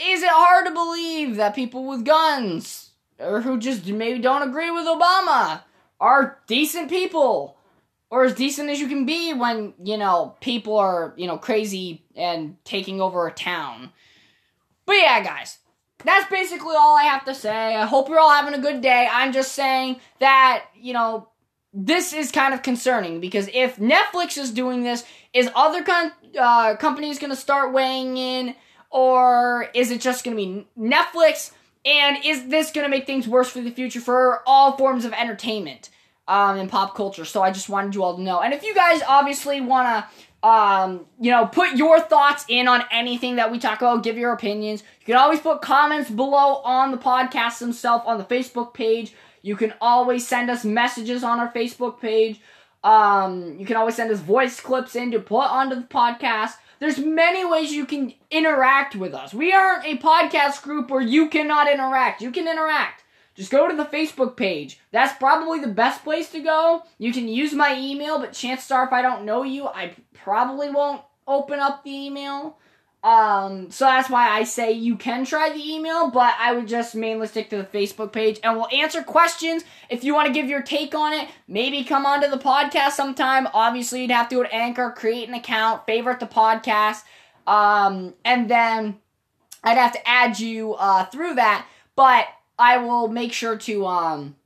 is 0.00 0.22
it 0.22 0.30
hard 0.30 0.66
to 0.66 0.72
believe 0.72 1.36
that 1.36 1.54
people 1.54 1.86
with 1.86 2.04
guns 2.04 2.90
or 3.18 3.40
who 3.40 3.58
just 3.58 3.86
maybe 3.86 4.18
don't 4.18 4.48
agree 4.48 4.70
with 4.70 4.86
Obama 4.86 5.62
are 6.00 6.38
decent 6.46 6.88
people 6.88 7.56
or 8.10 8.24
as 8.24 8.34
decent 8.34 8.70
as 8.70 8.80
you 8.80 8.88
can 8.88 9.06
be 9.06 9.32
when, 9.32 9.74
you 9.82 9.96
know, 9.96 10.34
people 10.40 10.76
are, 10.78 11.14
you 11.16 11.26
know, 11.26 11.38
crazy 11.38 12.02
and 12.16 12.56
taking 12.64 13.00
over 13.00 13.26
a 13.26 13.32
town. 13.32 13.92
But 14.86 14.96
yeah, 14.96 15.22
guys, 15.22 15.58
that's 16.04 16.28
basically 16.30 16.74
all 16.76 16.96
I 16.96 17.04
have 17.04 17.24
to 17.26 17.34
say. 17.34 17.76
I 17.76 17.86
hope 17.86 18.08
you're 18.08 18.18
all 18.18 18.30
having 18.30 18.54
a 18.54 18.62
good 18.62 18.80
day. 18.80 19.08
I'm 19.10 19.32
just 19.32 19.52
saying 19.52 20.00
that, 20.18 20.64
you 20.74 20.92
know, 20.92 21.28
this 21.72 22.12
is 22.12 22.32
kind 22.32 22.52
of 22.52 22.62
concerning 22.62 23.20
because 23.20 23.48
if 23.52 23.76
Netflix 23.76 24.36
is 24.36 24.50
doing 24.50 24.82
this, 24.82 25.04
is 25.32 25.48
other 25.54 25.84
con- 25.84 26.12
uh, 26.38 26.74
companies 26.76 27.20
going 27.20 27.30
to 27.30 27.36
start 27.36 27.72
weighing 27.72 28.16
in? 28.16 28.56
Or 28.90 29.68
is 29.72 29.90
it 29.90 30.00
just 30.00 30.24
going 30.24 30.36
to 30.36 30.42
be 30.42 30.66
Netflix? 30.78 31.52
And 31.84 32.18
is 32.24 32.48
this 32.48 32.70
going 32.72 32.84
to 32.84 32.90
make 32.90 33.06
things 33.06 33.26
worse 33.26 33.48
for 33.48 33.60
the 33.60 33.70
future 33.70 34.00
for 34.00 34.42
all 34.46 34.76
forms 34.76 35.04
of 35.04 35.12
entertainment 35.12 35.88
um, 36.28 36.58
and 36.58 36.68
pop 36.68 36.94
culture? 36.94 37.24
So 37.24 37.42
I 37.42 37.50
just 37.52 37.68
wanted 37.68 37.94
you 37.94 38.02
all 38.02 38.16
to 38.16 38.22
know. 38.22 38.40
And 38.40 38.52
if 38.52 38.62
you 38.62 38.74
guys 38.74 39.00
obviously 39.08 39.60
want 39.60 40.04
to, 40.42 40.48
um, 40.48 41.06
you 41.20 41.30
know, 41.30 41.46
put 41.46 41.76
your 41.76 42.00
thoughts 42.00 42.44
in 42.48 42.68
on 42.68 42.84
anything 42.90 43.36
that 43.36 43.50
we 43.50 43.58
talk 43.58 43.80
about, 43.80 44.02
give 44.02 44.18
your 44.18 44.32
opinions, 44.32 44.82
you 45.00 45.06
can 45.06 45.16
always 45.16 45.40
put 45.40 45.62
comments 45.62 46.10
below 46.10 46.56
on 46.64 46.90
the 46.90 46.98
podcast 46.98 47.60
themselves 47.60 48.04
on 48.06 48.18
the 48.18 48.24
Facebook 48.24 48.74
page. 48.74 49.14
You 49.42 49.56
can 49.56 49.72
always 49.80 50.26
send 50.26 50.50
us 50.50 50.64
messages 50.64 51.24
on 51.24 51.40
our 51.40 51.50
Facebook 51.52 52.00
page. 52.00 52.40
Um, 52.82 53.58
you 53.58 53.66
can 53.66 53.76
always 53.76 53.94
send 53.94 54.10
us 54.10 54.20
voice 54.20 54.60
clips 54.60 54.96
in 54.96 55.10
to 55.12 55.20
put 55.20 55.46
onto 55.50 55.76
the 55.76 55.82
podcast. 55.82 56.52
There's 56.80 56.98
many 56.98 57.44
ways 57.44 57.72
you 57.72 57.84
can 57.84 58.14
interact 58.30 58.96
with 58.96 59.12
us. 59.12 59.34
We 59.34 59.52
aren't 59.52 59.84
a 59.84 59.98
podcast 59.98 60.62
group 60.62 60.90
where 60.90 61.02
you 61.02 61.28
cannot 61.28 61.70
interact. 61.70 62.22
You 62.22 62.30
can 62.30 62.48
interact. 62.48 63.04
Just 63.34 63.50
go 63.52 63.68
to 63.68 63.76
the 63.76 63.84
Facebook 63.84 64.34
page. 64.34 64.80
That's 64.90 65.16
probably 65.18 65.60
the 65.60 65.68
best 65.68 66.02
place 66.02 66.30
to 66.32 66.40
go. 66.40 66.82
You 66.96 67.12
can 67.12 67.28
use 67.28 67.52
my 67.52 67.78
email, 67.78 68.18
but 68.18 68.32
chances 68.32 68.70
are 68.70 68.86
if 68.86 68.92
I 68.92 69.02
don't 69.02 69.26
know 69.26 69.42
you, 69.42 69.66
I 69.66 69.94
probably 70.14 70.70
won't 70.70 71.02
open 71.28 71.60
up 71.60 71.84
the 71.84 71.90
email. 71.90 72.58
Um, 73.02 73.70
so 73.70 73.86
that's 73.86 74.10
why 74.10 74.28
I 74.28 74.44
say 74.44 74.72
you 74.72 74.96
can 74.96 75.24
try 75.24 75.50
the 75.50 75.72
email, 75.72 76.10
but 76.10 76.34
I 76.38 76.52
would 76.52 76.68
just 76.68 76.94
mainly 76.94 77.26
stick 77.28 77.48
to 77.50 77.56
the 77.56 77.64
Facebook 77.64 78.12
page 78.12 78.38
and 78.44 78.56
we'll 78.56 78.68
answer 78.68 79.02
questions. 79.02 79.64
If 79.88 80.04
you 80.04 80.14
want 80.14 80.26
to 80.26 80.32
give 80.34 80.50
your 80.50 80.60
take 80.60 80.94
on 80.94 81.14
it, 81.14 81.28
maybe 81.48 81.82
come 81.82 82.04
onto 82.04 82.28
the 82.28 82.36
podcast 82.36 82.92
sometime. 82.92 83.48
Obviously, 83.54 84.02
you'd 84.02 84.10
have 84.10 84.28
to 84.28 84.36
go 84.36 84.42
to 84.42 84.54
Anchor, 84.54 84.92
create 84.94 85.28
an 85.28 85.34
account, 85.34 85.86
favorite 85.86 86.20
the 86.20 86.26
podcast, 86.26 87.02
um, 87.46 88.12
and 88.22 88.50
then 88.50 88.98
I'd 89.64 89.78
have 89.78 89.92
to 89.92 90.08
add 90.08 90.38
you 90.38 90.74
uh, 90.74 91.06
through 91.06 91.36
that. 91.36 91.66
But 91.96 92.26
I 92.58 92.76
will 92.78 93.08
make 93.08 93.32
sure 93.32 93.56
to 93.56 93.86
um, 93.86 94.36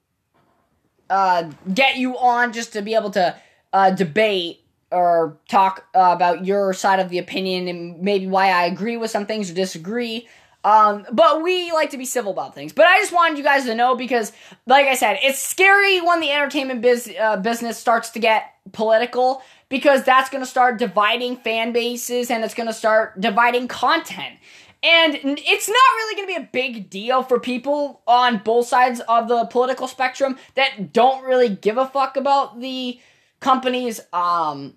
uh, 1.10 1.50
get 1.72 1.96
you 1.96 2.16
on 2.18 2.52
just 2.52 2.72
to 2.74 2.82
be 2.82 2.94
able 2.94 3.10
to 3.10 3.36
uh, 3.72 3.90
debate 3.90 4.63
or 4.94 5.36
talk 5.48 5.86
uh, 5.94 6.12
about 6.14 6.46
your 6.46 6.72
side 6.72 7.00
of 7.00 7.08
the 7.08 7.18
opinion 7.18 7.68
and 7.68 8.00
maybe 8.00 8.26
why 8.26 8.50
I 8.50 8.64
agree 8.66 8.96
with 8.96 9.10
some 9.10 9.26
things 9.26 9.50
or 9.50 9.54
disagree. 9.54 10.28
Um, 10.64 11.06
but 11.12 11.42
we 11.42 11.72
like 11.72 11.90
to 11.90 11.98
be 11.98 12.06
civil 12.06 12.32
about 12.32 12.54
things. 12.54 12.72
But 12.72 12.86
I 12.86 12.98
just 12.98 13.12
wanted 13.12 13.36
you 13.36 13.44
guys 13.44 13.66
to 13.66 13.74
know 13.74 13.96
because, 13.96 14.32
like 14.66 14.86
I 14.86 14.94
said, 14.94 15.18
it's 15.22 15.38
scary 15.38 16.00
when 16.00 16.20
the 16.20 16.30
entertainment 16.30 16.80
biz- 16.80 17.12
uh, 17.20 17.36
business 17.36 17.76
starts 17.78 18.10
to 18.10 18.18
get 18.18 18.50
political 18.72 19.42
because 19.68 20.04
that's 20.04 20.30
going 20.30 20.42
to 20.42 20.48
start 20.48 20.78
dividing 20.78 21.36
fan 21.36 21.72
bases 21.72 22.30
and 22.30 22.44
it's 22.44 22.54
going 22.54 22.66
to 22.66 22.72
start 22.72 23.20
dividing 23.20 23.68
content. 23.68 24.38
And 24.82 25.14
it's 25.14 25.68
not 25.68 25.76
really 25.96 26.14
going 26.16 26.28
to 26.28 26.40
be 26.40 26.46
a 26.46 26.48
big 26.52 26.90
deal 26.90 27.22
for 27.22 27.40
people 27.40 28.02
on 28.06 28.38
both 28.38 28.66
sides 28.66 29.00
of 29.00 29.28
the 29.28 29.46
political 29.46 29.88
spectrum 29.88 30.38
that 30.56 30.92
don't 30.92 31.24
really 31.24 31.48
give 31.48 31.78
a 31.78 31.86
fuck 31.86 32.16
about 32.16 32.60
the 32.60 33.00
company's 33.40 34.00
um, 34.12 34.74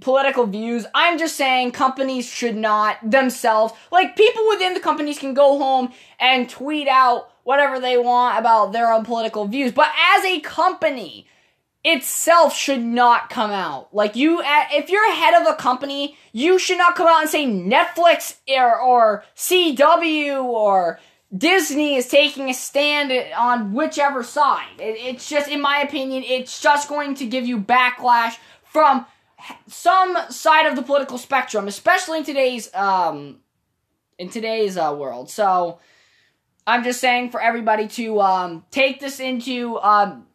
political 0.00 0.46
views. 0.46 0.86
I'm 0.94 1.18
just 1.18 1.36
saying 1.36 1.72
companies 1.72 2.26
should 2.26 2.56
not 2.56 2.98
themselves, 3.08 3.74
like 3.90 4.16
people 4.16 4.46
within 4.48 4.74
the 4.74 4.80
companies 4.80 5.18
can 5.18 5.34
go 5.34 5.58
home 5.58 5.92
and 6.18 6.48
tweet 6.48 6.88
out 6.88 7.30
whatever 7.44 7.80
they 7.80 7.96
want 7.96 8.38
about 8.38 8.72
their 8.72 8.92
own 8.92 9.04
political 9.04 9.46
views. 9.46 9.72
But 9.72 9.88
as 10.16 10.24
a 10.24 10.40
company, 10.40 11.26
itself 11.84 12.54
should 12.54 12.82
not 12.82 13.30
come 13.30 13.50
out. 13.50 13.92
Like 13.94 14.16
you, 14.16 14.42
if 14.44 14.90
you're 14.90 15.12
head 15.12 15.40
of 15.40 15.46
a 15.46 15.54
company, 15.54 16.16
you 16.32 16.58
should 16.58 16.78
not 16.78 16.94
come 16.94 17.06
out 17.06 17.22
and 17.22 17.30
say 17.30 17.46
Netflix 17.46 18.36
or, 18.48 18.78
or 18.78 19.24
CW 19.36 20.44
or 20.44 21.00
Disney 21.36 21.96
is 21.96 22.08
taking 22.08 22.48
a 22.48 22.54
stand 22.54 23.12
on 23.36 23.72
whichever 23.72 24.22
side. 24.22 24.78
It, 24.78 24.96
it's 24.98 25.28
just, 25.28 25.48
in 25.48 25.60
my 25.60 25.78
opinion, 25.78 26.24
it's 26.26 26.60
just 26.60 26.88
going 26.88 27.14
to 27.16 27.26
give 27.26 27.46
you 27.46 27.58
backlash 27.58 28.36
from 28.64 29.06
some 29.66 30.16
side 30.30 30.66
of 30.66 30.76
the 30.76 30.82
political 30.82 31.18
spectrum, 31.18 31.68
especially 31.68 32.18
in 32.18 32.24
today's 32.24 32.72
um, 32.74 33.38
in 34.18 34.28
today's 34.28 34.76
uh, 34.76 34.94
world. 34.98 35.30
So. 35.30 35.78
I'm 36.66 36.84
just 36.84 37.00
saying 37.00 37.30
for 37.30 37.40
everybody 37.40 37.88
to 37.88 38.20
um, 38.20 38.62
take 38.70 39.00
this 39.00 39.20
into 39.20 39.78
um, 39.78 40.26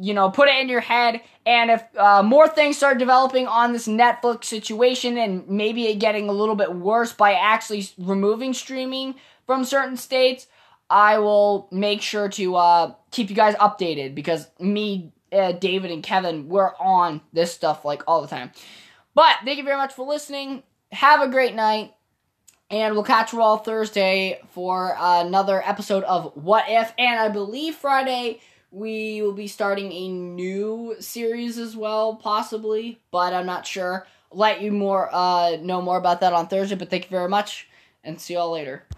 you 0.00 0.14
know, 0.14 0.30
put 0.30 0.48
it 0.48 0.58
in 0.58 0.68
your 0.68 0.80
head. 0.80 1.20
And 1.44 1.70
if 1.70 1.84
uh, 1.96 2.22
more 2.22 2.48
things 2.48 2.78
start 2.78 2.98
developing 2.98 3.46
on 3.46 3.72
this 3.72 3.86
Netflix 3.86 4.44
situation 4.44 5.18
and 5.18 5.46
maybe 5.46 5.86
it 5.88 5.96
getting 5.96 6.28
a 6.28 6.32
little 6.32 6.54
bit 6.54 6.74
worse 6.74 7.12
by 7.12 7.34
actually 7.34 7.86
removing 7.98 8.54
streaming 8.54 9.16
from 9.46 9.64
certain 9.64 9.98
states, 9.98 10.46
I 10.88 11.18
will 11.18 11.68
make 11.70 12.00
sure 12.00 12.30
to 12.30 12.56
uh, 12.56 12.94
keep 13.10 13.28
you 13.28 13.36
guys 13.36 13.54
updated 13.56 14.14
because 14.14 14.48
me, 14.58 15.12
uh, 15.32 15.52
David, 15.52 15.90
and 15.90 16.02
Kevin, 16.02 16.48
we're 16.48 16.74
on 16.76 17.20
this 17.32 17.52
stuff 17.52 17.84
like 17.84 18.02
all 18.06 18.22
the 18.22 18.28
time. 18.28 18.50
But 19.14 19.36
thank 19.44 19.58
you 19.58 19.64
very 19.64 19.76
much 19.76 19.92
for 19.92 20.06
listening. 20.06 20.62
Have 20.92 21.20
a 21.20 21.28
great 21.28 21.54
night. 21.54 21.94
And 22.70 22.94
we'll 22.94 23.02
catch 23.02 23.32
you 23.32 23.42
all 23.42 23.56
Thursday 23.56 24.40
for 24.50 24.96
another 24.96 25.60
episode 25.66 26.04
of 26.04 26.32
What 26.36 26.66
If. 26.68 26.92
And 26.98 27.18
I 27.18 27.28
believe 27.28 27.74
Friday 27.74 28.40
we 28.70 29.20
will 29.22 29.32
be 29.32 29.48
starting 29.48 29.90
a 29.90 30.08
new 30.08 30.94
series 31.00 31.58
as 31.58 31.76
well, 31.76 32.14
possibly, 32.14 33.00
but 33.10 33.32
I'm 33.34 33.46
not 33.46 33.66
sure. 33.66 34.06
let 34.32 34.60
you 34.60 34.70
more 34.70 35.08
uh, 35.12 35.56
know 35.60 35.82
more 35.82 35.98
about 35.98 36.20
that 36.20 36.32
on 36.32 36.46
Thursday, 36.46 36.76
but 36.76 36.88
thank 36.90 37.04
you 37.04 37.10
very 37.10 37.28
much, 37.28 37.68
and 38.04 38.20
see 38.20 38.34
y'all 38.34 38.50
later. 38.52 38.84